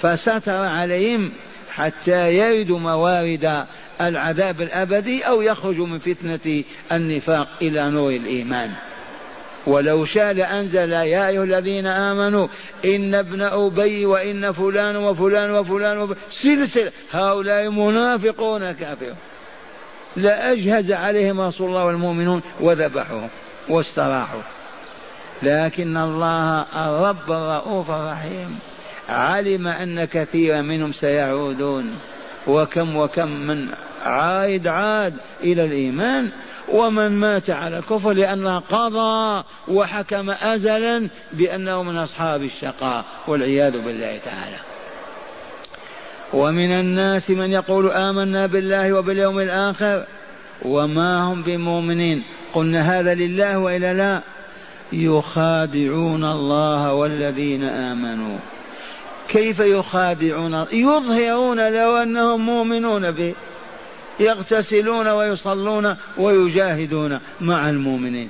فستر 0.00 0.66
عليهم 0.66 1.32
حتى 1.78 2.34
يردوا 2.34 2.78
موارد 2.78 3.66
العذاب 4.00 4.60
الأبدي 4.60 5.22
أو 5.22 5.42
يخرجوا 5.42 5.86
من 5.86 5.98
فتنة 5.98 6.64
النفاق 6.92 7.48
إلى 7.62 7.90
نور 7.90 8.10
الإيمان. 8.10 8.70
ولو 9.66 10.04
شاء 10.04 10.32
لأنزل 10.32 10.92
يا 10.92 11.28
أيها 11.28 11.44
الذين 11.44 11.86
آمنوا 11.86 12.48
إن 12.84 13.14
ابن 13.14 13.42
أبي 13.42 14.06
وإن 14.06 14.52
فلان 14.52 14.96
وفلان 14.96 15.50
وفلان 15.50 15.98
وفلان 15.98 16.20
سلسلة. 16.30 16.92
هؤلاء 17.12 17.70
منافقون 17.70 18.72
كافرون. 18.72 19.16
لأجهز 20.16 20.92
عليهم 20.92 21.40
رسول 21.40 21.68
الله 21.68 21.84
والمؤمنون 21.84 22.42
وذبحوهم 22.60 23.28
واستراحوا. 23.68 24.42
لكن 25.42 25.96
الله 25.96 26.60
الرب 26.60 27.32
الرؤوف 27.32 27.90
الرحيم. 27.90 28.58
علم 29.08 29.66
أن 29.68 30.04
كثيرا 30.04 30.62
منهم 30.62 30.92
سيعودون. 30.92 31.94
وكم 32.46 32.96
وكم 32.96 33.28
من 33.28 33.68
عائد 34.02 34.66
عاد 34.66 35.14
إلى 35.42 35.64
الإيمان. 35.64 36.30
ومن 36.68 37.20
مات 37.20 37.50
على 37.50 37.78
الكفر 37.78 38.12
لأنه 38.12 38.58
قضى 38.58 39.44
وحكم 39.68 40.30
أزلا 40.30 41.08
بأنه 41.32 41.82
من 41.82 41.98
أصحاب 41.98 42.42
الشقاء 42.42 43.04
والعياذ 43.26 43.72
بالله 43.72 44.18
تعالى. 44.24 44.56
ومن 46.32 46.70
الناس 46.70 47.30
من 47.30 47.52
يقول 47.52 47.90
آمنا 47.90 48.46
بالله 48.46 48.92
وباليوم 48.92 49.38
الآخر 49.38 50.04
وما 50.62 51.20
هم 51.20 51.42
بمؤمنين. 51.42 52.24
قلنا 52.54 53.00
هذا 53.00 53.14
لله 53.14 53.58
وإلا 53.58 53.94
لا. 53.94 54.22
يخادعون 54.92 56.24
الله 56.24 56.92
والذين 56.92 57.64
آمنوا. 57.64 58.38
كيف 59.28 59.60
يخادعون؟ 59.60 60.66
يظهرون 60.72 61.72
لو 61.72 61.96
أنهم 61.96 62.46
مؤمنون 62.46 63.10
به 63.10 63.34
يغتسلون 64.20 65.08
ويصلون 65.08 65.96
ويجاهدون 66.16 67.20
مع 67.40 67.70
المؤمنين. 67.70 68.28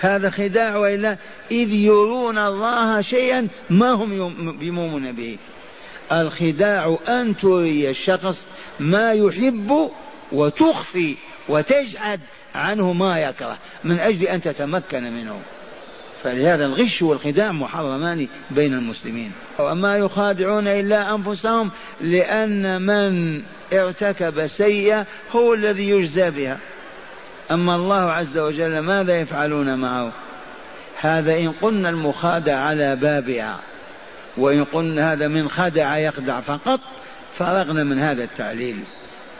هذا 0.00 0.30
خداع 0.30 0.76
وإلا 0.76 1.16
إذ 1.50 1.72
يرون 1.72 2.38
الله 2.38 3.00
شيئا 3.00 3.48
ما 3.70 3.90
هم 3.90 4.56
بمؤمن 4.60 5.12
به. 5.12 5.38
الخداع 6.12 6.98
أن 7.08 7.36
تري 7.36 7.90
الشخص 7.90 8.48
ما 8.80 9.12
يحب 9.12 9.90
وتخفي 10.32 11.16
وتجعد 11.48 12.20
عنه 12.54 12.92
ما 12.92 13.18
يكره 13.18 13.58
من 13.84 13.98
أجل 13.98 14.26
أن 14.26 14.40
تتمكن 14.40 15.02
منه. 15.02 15.40
فلهذا 16.22 16.64
الغش 16.64 17.02
والخداع 17.02 17.52
محرمان 17.52 18.28
بين 18.50 18.74
المسلمين. 18.74 19.32
وما 19.58 19.96
يخادعون 19.96 20.68
إلا 20.68 21.14
أنفسهم 21.14 21.70
لأن 22.00 22.86
من 22.86 23.42
ارتكب 23.72 24.46
سيئة 24.46 25.06
هو 25.32 25.54
الذي 25.54 25.90
يجزى 25.90 26.30
بها. 26.30 26.58
أما 27.50 27.74
الله 27.74 28.12
عز 28.12 28.38
وجل 28.38 28.78
ماذا 28.78 29.14
يفعلون 29.14 29.78
معه؟ 29.78 30.12
هذا 31.00 31.38
إن 31.38 31.52
قلنا 31.52 31.88
المخادع 31.88 32.56
على 32.56 32.96
بابها 32.96 33.60
وإن 34.36 34.64
قلنا 34.64 35.12
هذا 35.12 35.28
من 35.28 35.48
خدع 35.48 35.98
يخدع 35.98 36.40
فقط 36.40 36.80
فرغنا 37.38 37.84
من 37.84 37.98
هذا 37.98 38.24
التعليل. 38.24 38.84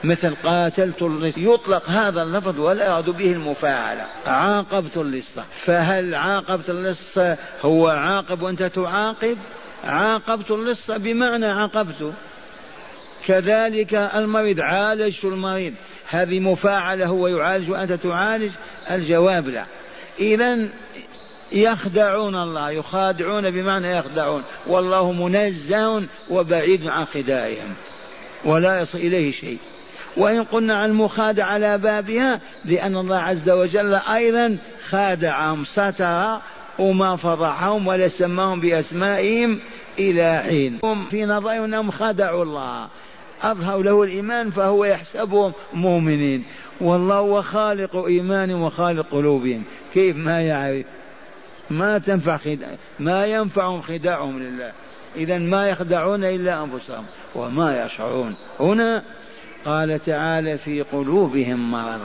مثل 0.05 0.35
قاتلت 0.35 1.03
اللص 1.03 1.35
يطلق 1.39 1.91
هذا 1.91 2.23
اللفظ 2.23 2.61
ولا 2.61 2.85
يراد 2.85 3.11
به 3.11 3.33
المفاعلة. 3.33 4.07
عاقبت 4.27 4.97
اللص 4.97 5.39
فهل 5.57 6.15
عاقبت 6.15 6.71
اللص 6.71 7.19
هو 7.63 7.89
عاقب 7.89 8.43
وأنت 8.43 8.63
تعاقب؟ 8.63 9.37
عاقبت 9.85 10.51
اللص 10.51 10.91
بمعنى 10.91 11.47
عاقبته 11.47 12.13
كذلك 13.27 13.95
المريض 13.95 14.61
عالجت 14.61 15.25
المريض. 15.25 15.75
هذه 16.09 16.41
مفاعلة 16.41 17.07
هو 17.07 17.27
يعالج 17.27 17.71
وأنت 17.71 17.93
تعالج؟ 17.93 18.51
الجواب 18.91 19.49
لا. 19.49 19.65
إذا 20.19 20.69
يخدعون 21.53 22.37
الله 22.37 22.71
يخادعون 22.71 23.51
بمعنى 23.51 23.97
يخدعون. 23.97 24.43
والله 24.67 25.13
منزه 25.13 26.03
وبعيد 26.31 26.87
عن 26.87 27.05
خداعهم. 27.05 27.75
ولا 28.45 28.81
يصل 28.81 28.99
إليه 28.99 29.33
شيء. 29.33 29.59
وإن 30.21 30.45
قلنا 30.45 30.77
عن 30.77 30.91
المخادع 30.91 31.45
على 31.45 31.79
بابها 31.79 32.41
لأن 32.65 32.97
الله 32.97 33.17
عز 33.17 33.51
وجل 33.51 33.95
أيضا 33.95 34.57
خادعهم 34.89 35.65
ستر 35.65 36.39
وما 36.79 37.17
فضحهم 37.17 37.87
ولا 37.87 38.09
سماهم 38.09 38.61
بأسمائهم 38.61 39.59
إلى 39.99 40.43
حين. 40.49 40.79
هم 40.85 41.05
في 41.05 41.25
نظرهم 41.25 41.65
أنهم 41.65 41.91
خدعوا 41.91 42.45
الله. 42.45 42.89
أظهروا 43.43 43.83
له 43.83 44.03
الإيمان 44.03 44.51
فهو 44.51 44.85
يحسبهم 44.85 45.53
مؤمنين. 45.75 46.45
والله 46.81 47.17
هو 47.17 47.43
خالق 47.43 47.97
إيمان 47.97 48.53
وخالق 48.53 49.07
قلوبهم. 49.11 49.63
كيف 49.95 50.17
ما 50.17 50.41
يعرف؟ 50.41 50.87
ما 51.71 51.99
تنفع 51.99 52.37
خداع 52.37 52.69
ما 52.99 53.27
ينفعهم 53.27 53.83
خداعهم 53.83 54.39
لله. 54.39 54.73
إذا 55.17 55.39
ما 55.39 55.69
يخدعون 55.69 56.25
إلا 56.25 56.65
أنفسهم 56.65 57.05
وما 57.35 57.85
يشعرون. 57.85 58.37
هنا 58.61 59.03
قال 59.65 59.99
تعالى 59.99 60.59
في 60.59 60.83
قلوبهم 60.83 61.71
مرض. 61.71 62.01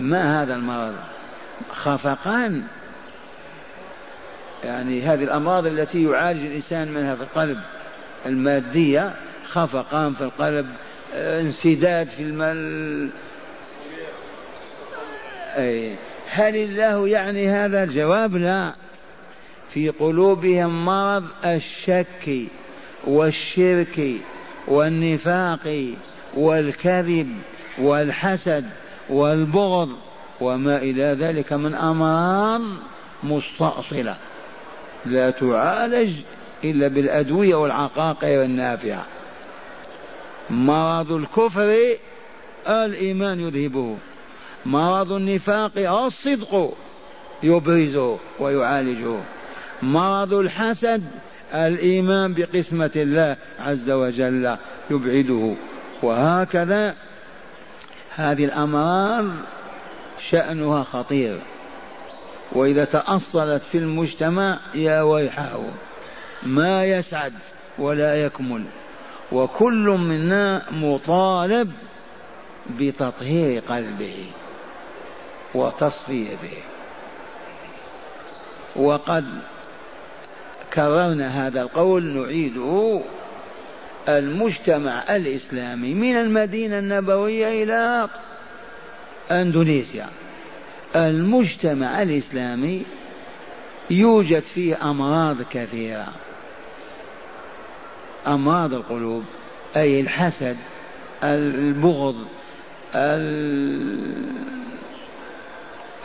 ما 0.00 0.42
هذا 0.42 0.54
المرض؟ 0.54 0.94
خفقان. 1.70 2.62
يعني 4.64 5.02
هذه 5.02 5.24
الأمراض 5.24 5.66
التي 5.66 6.04
يعالج 6.04 6.46
الإنسان 6.46 6.92
منها 6.92 7.14
في 7.14 7.22
القلب. 7.22 7.58
المادية 8.26 9.14
خفقان 9.44 10.14
في 10.14 10.24
القلب 10.24 10.66
انسداد 11.14 12.08
في 12.08 12.22
المال. 12.22 13.10
أي 15.56 15.96
هل 16.28 16.56
الله 16.56 17.08
يعني 17.08 17.50
هذا 17.50 17.84
الجواب؟ 17.84 18.36
لا. 18.36 18.74
في 19.70 19.88
قلوبهم 19.88 20.84
مرض 20.84 21.24
الشك 21.44 22.48
والشرك 23.04 24.16
والنفاق. 24.68 25.94
والكذب 26.34 27.36
والحسد 27.78 28.64
والبغض 29.10 29.88
وما 30.40 30.76
إلى 30.76 31.16
ذلك 31.20 31.52
من 31.52 31.74
أمراض 31.74 32.62
مستأصلة. 33.22 34.16
لا 35.06 35.30
تعالج 35.30 36.12
إلا 36.64 36.88
بالأدوية 36.88 37.54
والعقاقير 37.54 38.42
النافعة 38.42 39.06
مرض 40.50 41.12
الكفر 41.12 41.96
الإيمان 42.68 43.40
يذهبه. 43.40 43.96
مرض 44.66 45.12
النفاق 45.12 45.78
الصدق 46.04 46.74
يبرزه 47.42 48.18
ويعالجه. 48.40 49.20
مرض 49.82 50.34
الحسد 50.34 51.02
الإيمان 51.54 52.34
بقسمة 52.34 52.90
الله 52.96 53.36
عز 53.60 53.90
وجل 53.90 54.56
يبعده. 54.90 55.54
وهكذا 56.02 56.94
هذه 58.14 58.44
الأمراض 58.44 59.26
شأنها 60.30 60.82
خطير. 60.84 61.40
وإذا 62.52 62.84
تأصلت 62.84 63.62
في 63.62 63.78
المجتمع 63.78 64.58
يا 64.74 65.02
ويحه 65.02 65.60
ما 66.42 66.84
يسعد 66.84 67.32
ولا 67.78 68.24
يكمل. 68.24 68.64
وكل 69.32 69.96
منا 69.98 70.62
مطالب 70.70 71.72
بتطهير 72.78 73.60
قلبه 73.60 74.26
وتصفيته. 75.54 76.62
وقد 78.76 79.24
كررنا 80.74 81.46
هذا 81.46 81.62
القول 81.62 82.04
نعيده 82.04 83.00
المجتمع 84.08 85.16
الإسلامي 85.16 85.94
من 85.94 86.16
المدينة 86.16 86.78
النبوية 86.78 87.62
إلى 87.62 88.08
أندونيسيا. 89.30 90.08
المجتمع 90.96 92.02
الإسلامي 92.02 92.82
يوجد 93.90 94.42
فيه 94.42 94.90
أمراض 94.90 95.42
كثيرة. 95.42 96.08
أمراض 98.26 98.74
القلوب 98.74 99.24
أي 99.76 100.00
الحسد 100.00 100.56
البغض 101.24 102.26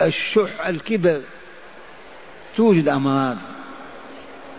الشح 0.02 0.66
الكبر. 0.66 1.20
توجد 2.56 2.88
أمراض. 2.88 3.36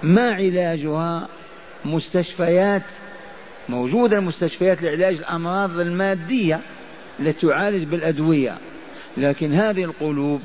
ما 0.04 0.34
علاجها؟ 0.34 1.28
مستشفيات 1.86 2.84
موجودة 3.70 4.18
المستشفيات 4.18 4.82
لعلاج 4.82 5.16
الأمراض 5.16 5.80
المادية 5.80 6.60
التي 7.20 7.48
تعالج 7.48 7.84
بالأدوية. 7.84 8.58
لكن 9.18 9.54
هذه 9.54 9.84
القلوب 9.84 10.42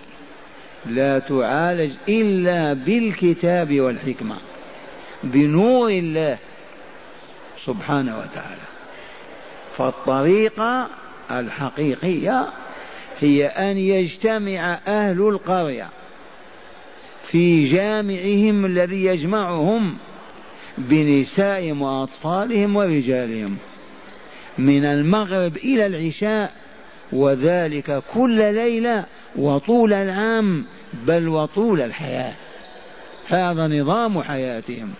لا 0.86 1.18
تعالج 1.18 1.92
إلا 2.08 2.72
بالكتاب 2.72 3.80
والحكمة 3.80 4.36
بنور 5.24 5.90
الله 5.90 6.38
سبحانه 7.64 8.18
وتعالى. 8.18 8.62
فالطريقة 9.76 10.88
الحقيقية 11.30 12.48
هي 13.20 13.46
أن 13.46 13.76
يجتمع 13.76 14.78
أهل 14.86 15.20
القرية 15.20 15.88
في 17.26 17.64
جامعهم 17.64 18.64
الذي 18.64 19.04
يجمعهم 19.04 19.96
بنسائهم 20.78 21.82
وأطفالهم 21.82 22.76
ورجالهم. 22.76 23.56
من 24.58 24.84
المغرب 24.84 25.56
إلى 25.56 25.86
العشاء 25.86 26.52
وذلك 27.12 28.02
كل 28.14 28.54
ليلة 28.54 29.04
وطول 29.36 29.92
العام 29.92 30.64
بل 31.06 31.28
وطول 31.28 31.80
الحياة. 31.80 32.34
هذا 33.28 33.66
نظام 33.66 34.22
حياتهم. 34.22 34.90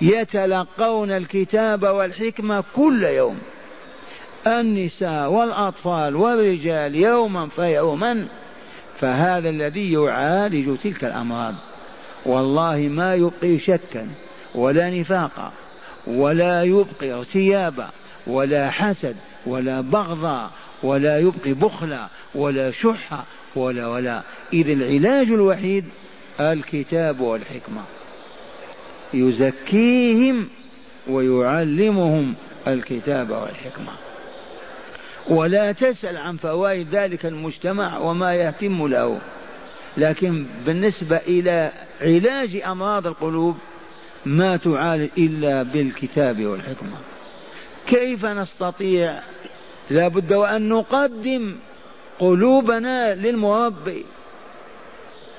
يتلقون 0.00 1.10
الكتاب 1.10 1.82
والحكمة 1.82 2.64
كل 2.74 3.04
يوم. 3.04 3.38
النساء 4.46 5.32
والأطفال 5.32 6.16
والرجال 6.16 6.94
يوما 6.94 7.48
فيوما 7.48 8.26
فهذا 8.98 9.48
الذي 9.48 9.92
يعالج 9.92 10.78
تلك 10.78 11.04
الأمراض. 11.04 11.54
والله 12.26 12.78
ما 12.78 13.14
يبقي 13.14 13.58
شكا. 13.58 14.08
ولا 14.54 14.90
نفاقا 14.90 15.52
ولا 16.06 16.62
يبقي 16.62 17.12
ارتيابا 17.12 17.90
ولا 18.26 18.70
حسد 18.70 19.16
ولا 19.46 19.80
بغضا 19.80 20.50
ولا 20.82 21.18
يبقي 21.18 21.52
بخلا 21.52 22.08
ولا 22.34 22.70
شحا 22.70 23.24
ولا 23.56 23.86
ولا. 23.86 24.22
إذ 24.52 24.68
العلاج 24.68 25.26
الوحيد 25.30 25.84
الكتاب 26.40 27.20
والحكمة. 27.20 27.82
يزكيهم 29.14 30.48
ويعلمهم 31.08 32.34
الكتاب 32.68 33.30
والحكمة. 33.30 33.92
ولا 35.28 35.72
تسأل 35.72 36.16
عن 36.16 36.36
فوائد 36.36 36.88
ذلك 36.94 37.26
المجتمع 37.26 37.98
وما 37.98 38.34
يتم 38.34 38.86
له. 38.86 39.20
لكن 39.96 40.46
بالنسبة 40.66 41.16
إلى 41.16 41.72
علاج 42.00 42.56
أمراض 42.66 43.06
القلوب 43.06 43.56
ما 44.26 44.56
تعالج 44.56 45.10
إلا 45.18 45.62
بالكتاب 45.62 46.46
والحكمة. 46.46 46.96
كيف 47.86 48.26
نستطيع؟ 48.26 49.20
لا 49.90 50.08
بد 50.08 50.32
وأن 50.32 50.68
نقدم 50.68 51.54
قلوبنا 52.18 53.14
للمربي. 53.14 54.04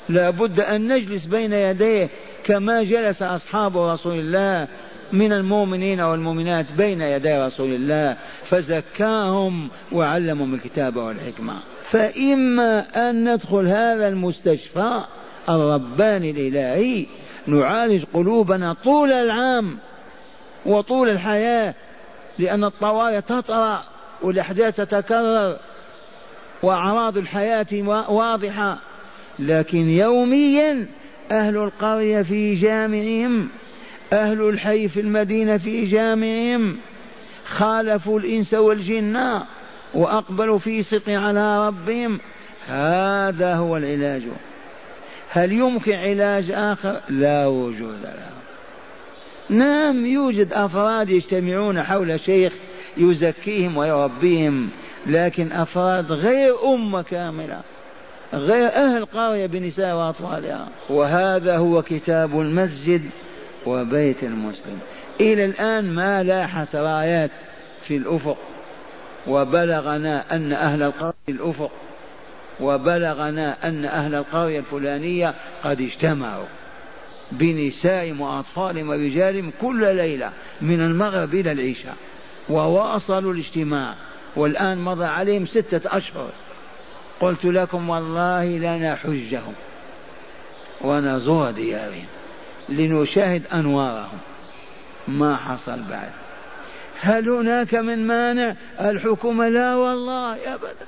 لا 0.10 0.30
بد 0.30 0.60
أن 0.60 0.94
نجلس 0.94 1.26
بين 1.26 1.54
يديه 1.54 2.10
كما 2.44 2.84
جلس 2.84 3.22
أصحاب 3.22 3.78
رسول 3.78 4.20
الله 4.20 4.68
من 5.14 5.34
المؤمنين 5.34 6.02
والمؤمنات 6.02 6.72
بين 6.72 7.02
يدي 7.02 7.34
رسول 7.34 7.74
الله 7.74 8.18
فزكاهم 8.44 9.70
وعلمهم 9.92 10.54
الكتاب 10.54 10.96
والحكمة. 10.96 11.60
فإما 11.92 12.80
أن 13.10 13.34
ندخل 13.34 13.68
هذا 13.68 14.08
المستشفى 14.08 15.04
الرباني 15.50 16.32
الإلهي 16.32 17.06
نعالج 17.48 18.04
قلوبنا 18.14 18.76
طول 18.84 19.12
العام 19.12 19.78
وطول 20.66 21.10
الحياة 21.10 21.74
لأن 22.40 22.64
الطوارئ 22.64 23.22
تطرأ 23.22 23.84
والأحداث 24.22 24.76
تتكرر 24.76 25.58
وأعراض 26.64 27.18
الحياة 27.18 27.68
واضحة. 28.10 28.78
لكن 29.40 29.90
يوميا 29.90 30.88
أهل 31.32 31.58
القرية 31.58 32.22
في 32.22 32.56
جامعهم 32.56 33.50
أهل 34.14 34.42
الحي 34.42 34.88
في 34.88 35.00
المدينة 35.00 35.58
في 35.58 35.86
جامعهم 35.86 36.78
خالفوا 37.46 38.20
الإنس 38.20 38.54
والجن 38.54 39.42
وأقبلوا 39.94 40.60
في 40.60 40.84
صدق 40.84 41.10
على 41.10 41.68
ربهم. 41.68 42.20
هذا 42.68 43.56
هو 43.56 43.78
العلاج. 43.78 44.22
هل 45.34 45.52
يمكن 45.52 45.96
علاج 45.96 46.52
آخر؟ 46.52 47.02
لا 47.10 47.48
وجود 47.48 48.02
له. 48.04 48.30
نعم 49.50 50.06
يوجد 50.06 50.54
أفراد 50.54 51.10
يجتمعون 51.10 51.84
حول 51.84 52.20
شيخ 52.20 52.54
يزكيهم 52.98 53.78
ويربيهم 53.78 54.70
لكن 55.06 55.52
أفراد 55.52 56.12
غير 56.12 56.74
أمة 56.74 57.02
كاملة 57.02 57.62
غير 58.34 58.68
أهل 58.68 59.06
قرية 59.06 59.46
بنساء 59.46 59.96
وأطفالها. 59.96 60.68
وهذا 60.90 61.58
هو 61.58 61.82
كتاب 61.82 62.40
المسجد 62.40 63.02
وبيت 63.66 64.24
المسلم. 64.24 64.80
إلى 65.20 65.46
الآن 65.46 65.94
ما 65.96 66.24
لاحت 66.24 66.76
رايات 66.76 67.32
في 67.88 67.98
الأفق 67.98 68.38
وبلغنا 69.28 70.36
أن 70.36 70.54
أهل 70.54 70.84
القرية 70.84 71.14
الأفق 71.30 71.72
وبلغنا 72.62 73.68
أن 73.68 73.86
أهل 73.86 74.16
القرية 74.16 74.60
الفلانية 74.60 75.34
قد 75.64 75.82
اجتمعوا 75.82 76.46
بنسائهم 77.32 78.22
وأطفالهم 78.22 78.90
ورجالهم 78.90 79.52
كل 79.62 79.96
ليلة 79.96 80.32
من 80.62 80.82
المغرب 80.82 81.34
إلى 81.34 81.52
العشاء 81.52 81.96
وواصلوا 82.50 83.34
الاجتماع. 83.34 83.96
والآن 84.36 84.78
مضى 84.78 85.06
عليهم 85.06 85.46
ستة 85.46 85.98
أشهر. 85.98 86.30
قلت 87.20 87.46
لكم 87.46 87.90
والله 87.90 88.46
لنا 88.46 88.96
حجهم 88.96 89.54
ونزور 90.82 91.52
ديارهم 91.52 92.06
لنشاهد 92.70 93.44
أنوارهم. 93.54 94.20
ما 95.08 95.38
حصل 95.38 95.82
بعد؟ 95.90 96.12
هل 97.02 97.30
هناك 97.30 97.76
من 97.76 98.08
مانع 98.08 98.56
الحكومة 98.80 99.48
لا 99.48 99.76
والله 99.76 100.54
أبدا. 100.54 100.86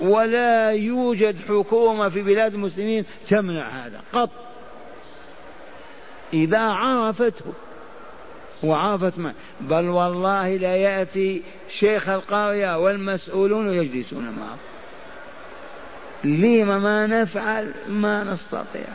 ولا 0.00 0.70
يوجد 0.70 1.36
حكومة 1.48 2.08
في 2.08 2.22
بلاد 2.22 2.54
المسلمين 2.54 3.04
تمنع 3.28 3.68
هذا 3.68 4.00
قط. 4.12 4.30
إذا 6.32 6.58
عرفته 6.58 7.44
وعرفت 8.62 9.18
ما. 9.18 9.32
بل 9.60 9.88
والله 9.88 10.56
لا 10.56 10.76
يأتي 10.76 11.42
شيخ 11.80 12.08
القرية 12.08 12.78
والمسؤولون 12.78 13.72
يجلسون 13.72 14.24
معه. 14.24 14.56
لما 16.24 16.78
ما 16.78 17.06
نفعل 17.06 17.72
ما 17.88 18.24
نستطيع. 18.24 18.86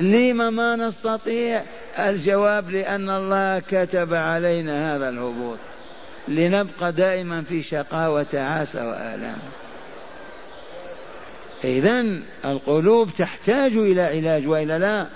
لما 0.00 0.50
ما 0.50 0.76
نستطيع 0.76 1.62
الجواب 1.98 2.70
لأن 2.70 3.10
الله 3.10 3.58
كتب 3.58 4.14
علينا 4.14 4.96
هذا 4.96 5.08
الهبوط. 5.08 5.58
لنبقى 6.28 6.92
دائما 6.92 7.42
في 7.42 7.62
شقاوة 7.62 8.22
تعاسة 8.22 8.88
وآلام. 8.88 9.38
إذا 11.64 12.04
القلوب 12.44 13.10
تحتاج 13.18 13.76
إلى 13.76 14.02
علاج 14.02 14.48
وإلا 14.48 14.78
لا 14.78 15.06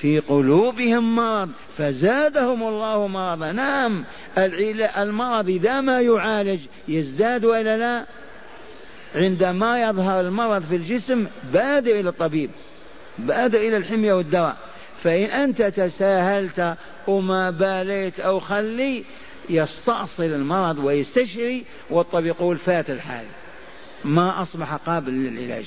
في 0.00 0.18
قلوبهم 0.18 1.16
مرض 1.16 1.50
فزادهم 1.78 2.62
الله 2.62 3.06
مرضا. 3.06 3.52
نعم 3.52 4.04
المرض 4.98 5.48
إذا 5.48 5.80
ما 5.80 6.00
يعالج 6.00 6.60
يزداد 6.88 7.44
وإلا 7.44 7.76
لا؟ 7.76 8.06
عندما 9.14 9.80
يظهر 9.80 10.20
المرض 10.20 10.62
في 10.62 10.76
الجسم 10.76 11.26
بادر 11.52 12.00
إلى 12.00 12.08
الطبيب 12.08 12.50
بادر 13.18 13.58
إلى 13.58 13.76
الحمية 13.76 14.12
والدواء. 14.12 14.56
فإن 15.02 15.24
أنت 15.24 15.62
تساهلت 15.62 16.76
وما 17.06 17.50
باليت 17.50 18.20
أو 18.20 18.40
خلي 18.40 19.04
يستأصل 19.50 20.22
المرض 20.22 20.78
ويستشري 20.78 21.64
والطبيب 21.90 22.26
يقول 22.26 22.58
فات 22.58 22.90
الحال. 22.90 23.24
ما 24.04 24.42
أصبح 24.42 24.74
قابل 24.74 25.12
للعلاج. 25.12 25.66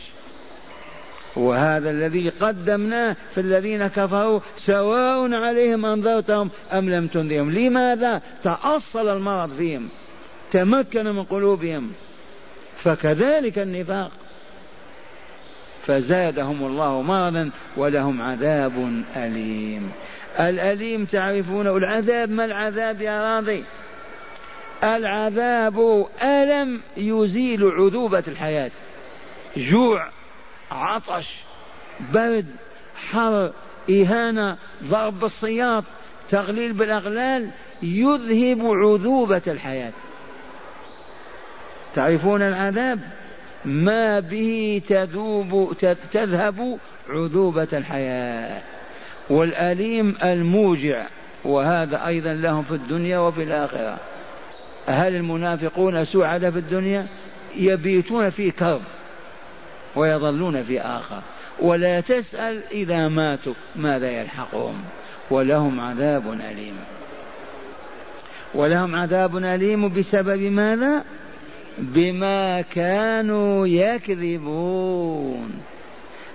وهذا 1.36 1.90
الذي 1.90 2.30
قدمناه 2.30 3.16
في 3.36 3.42
الذين 3.42 3.88
كفروا 3.88 4.40
سواء 4.58 5.34
عليهم 5.34 5.86
أنذرتهم 5.86 6.50
أم 6.72 6.90
لم 6.90 7.08
تنذرهم. 7.08 7.52
لماذا؟ 7.52 8.22
تأصل 8.44 9.10
المرض 9.18 9.56
فيهم 9.58 9.90
تمكن 10.52 11.06
من 11.06 11.24
قلوبهم. 11.24 11.92
فكذلك 12.84 13.60
النفاق. 13.60 14.12
فزادهم 15.88 16.64
الله 16.64 17.02
مرضا 17.02 17.50
ولهم 17.78 18.22
عذاب 18.22 19.04
أليم. 19.16 19.92
الأليم 20.40 21.06
تعرفونه 21.06 21.78
العذاب 21.78 22.32
ما 22.32 22.46
العذاب 22.46 23.02
يا 23.02 23.36
راضي؟ 23.36 23.64
العذاب 24.84 26.08
ألم 26.24 26.82
يزيل 26.98 27.64
عذوبة 27.64 28.24
الحياة. 28.28 28.72
جوع 29.58 30.08
عطش. 30.74 31.36
برد 32.14 32.46
حر 32.96 33.52
إهانة 33.90 34.58
ضرب 34.84 35.20
بالسياط 35.20 35.84
تغليل 36.30 36.74
بالأغلال 36.74 37.50
يذهب 37.84 38.66
عذوبة 38.66 39.42
الحياة. 39.48 39.92
تعرفون 41.96 42.42
العذاب؟ 42.42 43.00
ما 43.66 44.20
به 44.20 44.82
تذوب 44.88 45.76
تذهب 46.12 46.78
عذوبة 47.10 47.68
الحياة. 47.74 48.62
والأليم 49.30 50.16
الموجع 50.24 51.06
وهذا 51.44 52.08
أيضا 52.08 52.34
لهم 52.34 52.64
في 52.64 52.72
الدنيا 52.72 53.20
وفي 53.20 53.44
الآخرة. 53.44 53.98
هل 54.88 55.16
المنافقون 55.16 56.06
سعداء 56.06 56.52
في 56.52 56.60
الدنيا؟ 56.60 57.08
يبيتون 57.56 58.30
في 58.30 58.52
كرب. 58.52 58.82
ويظلون 59.96 60.64
في 60.64 60.82
آخر. 60.82 61.22
ولا 61.62 62.02
تسأل 62.02 62.62
إذا 62.72 63.08
ماتوا 63.08 63.54
ماذا 63.76 64.12
يلحقهم 64.12 64.76
ولهم 65.32 65.80
عذاب 65.80 66.34
أليم. 66.34 66.76
ولهم 68.54 68.96
عذاب 68.96 69.38
أليم 69.38 69.94
بسبب 69.94 70.42
ماذا؟ 70.42 71.04
بما 71.78 72.62
كانوا 72.62 73.68
يكذبون. 73.68 75.52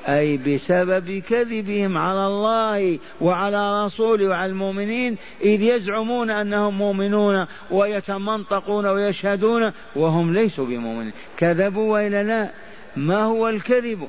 أي 0.09 0.37
بسبب 0.37 1.23
كذبهم 1.29 1.99
على 1.99 2.27
الله 2.27 2.99
وعلى 3.21 3.85
رسوله 3.85 4.29
وعلى 4.29 4.51
المؤمنين 4.51 5.17
إذ 5.43 5.63
يزعمون 5.63 6.31
أنهم 6.31 6.79
مؤمنون 6.79 7.47
ويتمنطقون 7.71 8.87
ويشهدون 8.87 9.73
وهم 9.97 10.35
ليسوا 10.35 10.67
بمؤمنين. 10.67 11.13
كذبوا 11.37 11.93
وإلا 11.93 12.23
لا؟ 12.23 12.51
ما 12.99 13.23
هو 13.23 13.49
الكذب؟ 13.49 14.09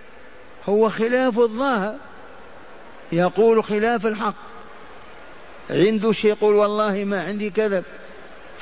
هو 0.69 0.89
خلاف 0.89 1.39
الظاهر. 1.39 1.95
يقول 3.11 3.63
خلاف 3.63 4.05
الحق. 4.05 4.35
عنده 5.69 6.11
شيء 6.11 6.31
يقول 6.31 6.55
والله 6.55 7.03
ما 7.03 7.23
عندي 7.23 7.49
كذب؟ 7.49 7.83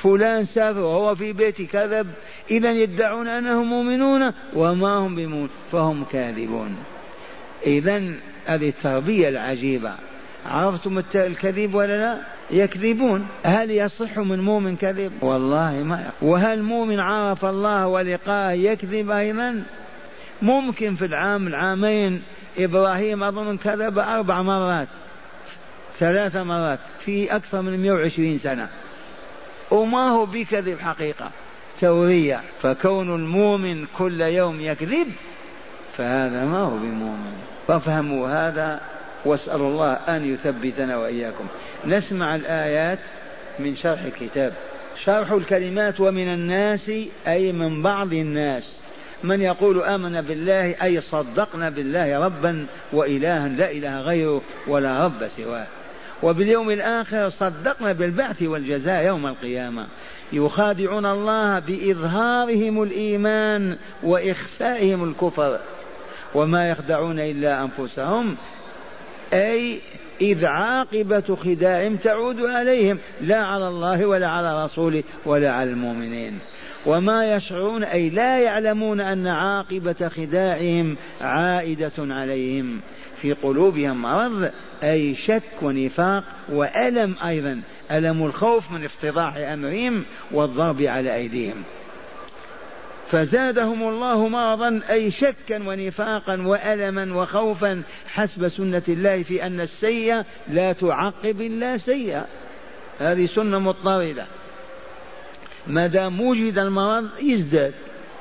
فلان 0.02 0.44
سافر 0.44 0.80
وهو 0.80 1.14
في 1.14 1.32
بيتي 1.32 1.66
كذب. 1.66 2.06
إذا 2.50 2.72
يدعون 2.72 3.28
أنهم 3.28 3.66
مؤمنون 3.66 4.32
وما 4.54 4.96
هم 4.96 5.14
بمؤمنون 5.14 5.48
فهم 5.72 6.04
كاذبون. 6.04 6.76
إذا 7.66 8.12
هذه 8.46 8.68
التربية 8.68 9.28
العجيبة. 9.28 9.92
عرفتم 10.46 10.98
الكذب 11.14 11.74
ولا 11.74 11.98
لا؟ 11.98 12.18
يكذبون. 12.50 13.26
هل 13.42 13.70
يصح 13.70 14.18
من 14.18 14.40
مؤمن 14.40 14.76
كذب؟ 14.76 15.12
والله 15.20 15.72
ما 15.72 16.10
وهل 16.22 16.62
مؤمن 16.62 17.00
عرف 17.00 17.44
الله 17.44 17.86
ولقاه 17.86 18.52
يكذب 18.52 19.10
أيضا؟ 19.10 19.64
ممكن 20.42 20.94
في 20.94 21.04
العام 21.04 21.46
العامين 21.46 22.22
إبراهيم 22.58 23.24
أظن 23.24 23.56
كذب 23.56 23.98
أربع 23.98 24.42
مرات 24.42 24.88
ثلاث 25.98 26.36
مرات 26.36 26.78
في 27.04 27.36
أكثر 27.36 27.62
من 27.62 27.82
120 27.82 28.38
سنة. 28.38 28.68
وما 29.70 30.10
هو 30.10 30.26
بكذب 30.26 30.78
حقيقة 30.80 31.30
تورية 31.80 32.40
فكون 32.62 33.14
المؤمن 33.14 33.86
كل 33.98 34.20
يوم 34.20 34.60
يكذب 34.60 35.06
فهذا 35.96 36.44
ما 36.44 36.58
هو 36.58 36.76
بمؤمن. 36.76 37.36
فافهموا 37.68 38.28
هذا 38.28 38.80
واسألوا 39.24 39.68
الله 39.70 39.92
أن 39.92 40.32
يثبتنا 40.32 40.96
وإياكم. 40.96 41.44
نسمع 41.86 42.34
الآيات 42.34 42.98
من 43.58 43.76
شرح 43.76 44.00
الكتاب. 44.00 44.52
شرح 45.04 45.30
الكلمات 45.30 46.00
ومن 46.00 46.32
الناس 46.32 46.90
أي 47.28 47.52
من 47.52 47.82
بعض 47.82 48.12
الناس. 48.12 48.77
من 49.24 49.40
يقول 49.40 49.82
آمن 49.82 50.20
بالله 50.20 50.82
أي 50.82 51.00
صدقنا 51.00 51.70
بالله 51.70 52.24
ربا 52.24 52.66
وإلها 52.92 53.48
لا 53.48 53.70
إله 53.70 54.00
غيره 54.00 54.42
ولا 54.66 55.04
رب 55.04 55.26
سواه. 55.36 55.66
وباليوم 56.22 56.70
الآخر 56.70 57.28
صدقنا 57.28 57.92
بالبعث 57.92 58.42
والجزاء 58.42 59.06
يوم 59.06 59.26
القيامة. 59.26 59.86
يخادعون 60.32 61.06
الله 61.06 61.58
بإظهارهم 61.58 62.82
الإيمان 62.82 63.76
وإخفائهم 64.02 65.10
الكفر. 65.10 65.58
وما 66.34 66.66
يخدعون 66.66 67.20
إلا 67.20 67.62
أنفسهم. 67.62 68.36
أي 69.32 69.78
إذ 70.20 70.44
عاقبة 70.44 71.36
خداعهم 71.44 71.96
تعود 71.96 72.40
عليهم 72.40 72.98
لا 73.20 73.38
على 73.38 73.68
الله 73.68 74.06
ولا 74.06 74.28
على 74.28 74.64
رسوله 74.64 75.02
ولا 75.26 75.52
على 75.52 75.70
المؤمنين. 75.70 76.38
وما 76.86 77.32
يشعرون 77.34 77.84
أي 77.84 78.10
لا 78.10 78.40
يعلمون 78.40 79.00
أن 79.00 79.26
عاقبة 79.26 80.08
خداعهم 80.08 80.96
عائدة 81.20 81.92
عليهم. 81.98 82.80
في 83.22 83.32
قلوبهم 83.32 84.02
مرض 84.02 84.50
أي 84.82 85.14
شك 85.14 85.62
ونفاق 85.62 86.24
وألم 86.48 87.14
أيضا. 87.26 87.60
ألم 87.90 88.26
الخوف 88.26 88.72
من 88.72 88.84
افتضاح 88.84 89.36
أمرهم 89.36 90.04
والضرب 90.30 90.82
على 90.82 91.14
أيديهم. 91.14 91.62
فزادهم 93.10 93.88
الله 93.88 94.28
مرضا 94.28 94.80
أي 94.90 95.10
شكا 95.10 95.68
ونفاقا 95.68 96.42
وألما 96.42 97.14
وخوفا 97.14 97.82
حسب 98.08 98.48
سنة 98.48 98.82
الله 98.88 99.22
في 99.22 99.46
أن 99.46 99.60
السيئة 99.60 100.24
لا 100.48 100.72
تعقب 100.72 101.40
إلا 101.40 101.78
سيئة. 101.78 102.26
هذه 102.98 103.26
سنة 103.26 103.58
مضطردة. 103.58 104.26
ما 105.68 105.86
دام 105.86 106.20
وجد 106.20 106.58
المرض 106.58 107.08
يزداد. 107.22 107.74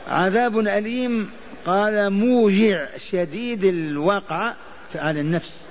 عذاب 0.07 0.59
أليم 0.59 1.29
قال 1.65 2.09
موجع 2.13 2.85
شديد 3.11 3.63
الوقع 3.63 4.53
على 4.95 5.21
النفس. 5.21 5.67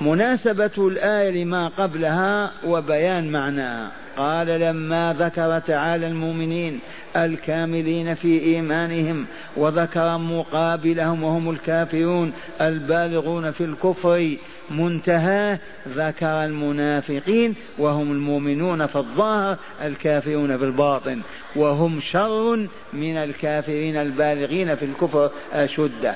مناسبة 0.00 0.70
الآية 0.78 1.44
لما 1.44 1.68
قبلها 1.68 2.52
وبيان 2.64 3.32
معناها 3.32 3.90
قال 4.16 4.46
لما 4.46 5.16
ذكر 5.18 5.58
تعالى 5.58 6.06
المؤمنين 6.06 6.80
الكاملين 7.16 8.14
في 8.14 8.40
إيمانهم 8.40 9.26
وذكر 9.56 10.18
مقابلهم 10.18 11.22
وهم 11.22 11.50
الكافرون 11.50 12.32
البالغون 12.60 13.50
في 13.50 13.64
الكفر 13.64 14.36
منتهاه 14.72 15.58
ذكر 15.88 16.44
المنافقين 16.44 17.54
وهم 17.78 18.12
المؤمنون 18.12 18.86
في 18.86 18.96
الظاهر 18.96 19.58
الكافرون 19.82 20.58
في 20.58 20.64
الباطن 20.64 21.20
وهم 21.56 22.00
شر 22.00 22.66
من 22.92 23.16
الكافرين 23.16 23.96
البالغين 23.96 24.74
في 24.74 24.84
الكفر 24.84 25.30
أشده 25.52 26.14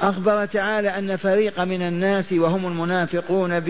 أخبر 0.00 0.46
تعالى 0.46 0.88
أن 0.98 1.16
فريق 1.16 1.60
من 1.60 1.82
الناس 1.82 2.32
وهم 2.32 2.66
المنافقون 2.66 3.62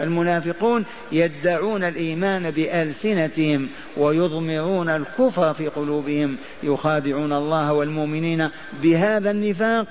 المنافقون 0.00 0.84
يدعون 1.12 1.84
الإيمان 1.84 2.50
بألسنتهم 2.50 3.68
ويضمرون 3.96 4.88
الكفر 4.88 5.54
في 5.54 5.68
قلوبهم 5.68 6.36
يخادعون 6.62 7.32
الله 7.32 7.72
والمؤمنين 7.72 8.50
بهذا 8.82 9.30
النفاق 9.30 9.86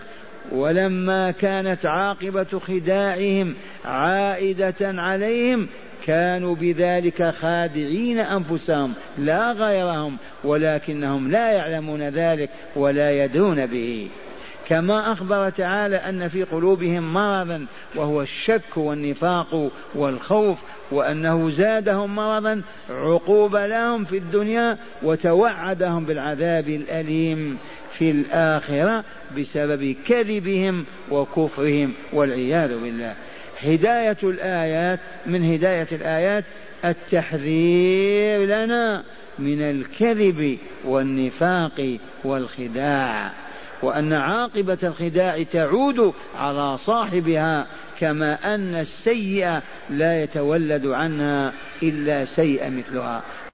ولما 0.51 1.31
كانت 1.31 1.85
عاقبة 1.85 2.59
خداعهم 2.59 3.55
عائدة 3.85 4.75
عليهم 4.81 5.67
كانوا 6.05 6.55
بذلك 6.55 7.29
خادعين 7.29 8.19
أنفسهم 8.19 8.93
لا 9.17 9.51
غيرهم 9.51 10.17
ولكنهم 10.43 11.31
لا 11.31 11.51
يعلمون 11.51 12.01
ذلك 12.01 12.49
ولا 12.75 13.11
يدرون 13.11 13.65
به. 13.65 14.07
كما 14.67 15.11
أخبر 15.11 15.49
تعالى 15.49 15.95
أن 15.95 16.27
في 16.27 16.43
قلوبهم 16.43 17.13
مرضا 17.13 17.65
وهو 17.95 18.21
الشك 18.21 18.77
والنفاق 18.77 19.71
والخوف 19.95 20.57
وأنه 20.91 21.49
زادهم 21.49 22.15
مرضا 22.15 22.61
عقوبة 22.89 23.67
لهم 23.67 24.05
في 24.05 24.17
الدنيا 24.17 24.77
وتوعدهم 25.03 26.05
بالعذاب 26.05 26.69
الأليم. 26.69 27.57
في 27.97 28.11
الآخرة 28.11 29.03
بسبب 29.37 29.95
كذبهم 30.07 30.85
وكفرهم 31.11 31.93
والعياذ 32.13 32.79
بالله. 32.79 33.13
هداية 33.61 34.17
الآيات 34.23 34.99
من 35.25 35.53
هداية 35.53 35.87
الآيات؟ 35.91 36.43
التحذير 36.85 38.45
لنا 38.45 39.03
من 39.39 39.61
الكذب 39.61 40.57
والنفاق 40.85 41.97
والخداع 42.23 43.31
وأن 43.81 44.13
عاقبة 44.13 44.77
الخداع 44.83 45.43
تعود 45.43 46.13
على 46.37 46.77
صاحبها 46.77 47.67
كما 47.99 48.55
أن 48.55 48.75
السيئة 48.75 49.61
لا 49.89 50.23
يتولد 50.23 50.87
عنها 50.87 51.53
إلا 51.83 52.25
سيء 52.25 52.69
مثلها. 52.69 53.21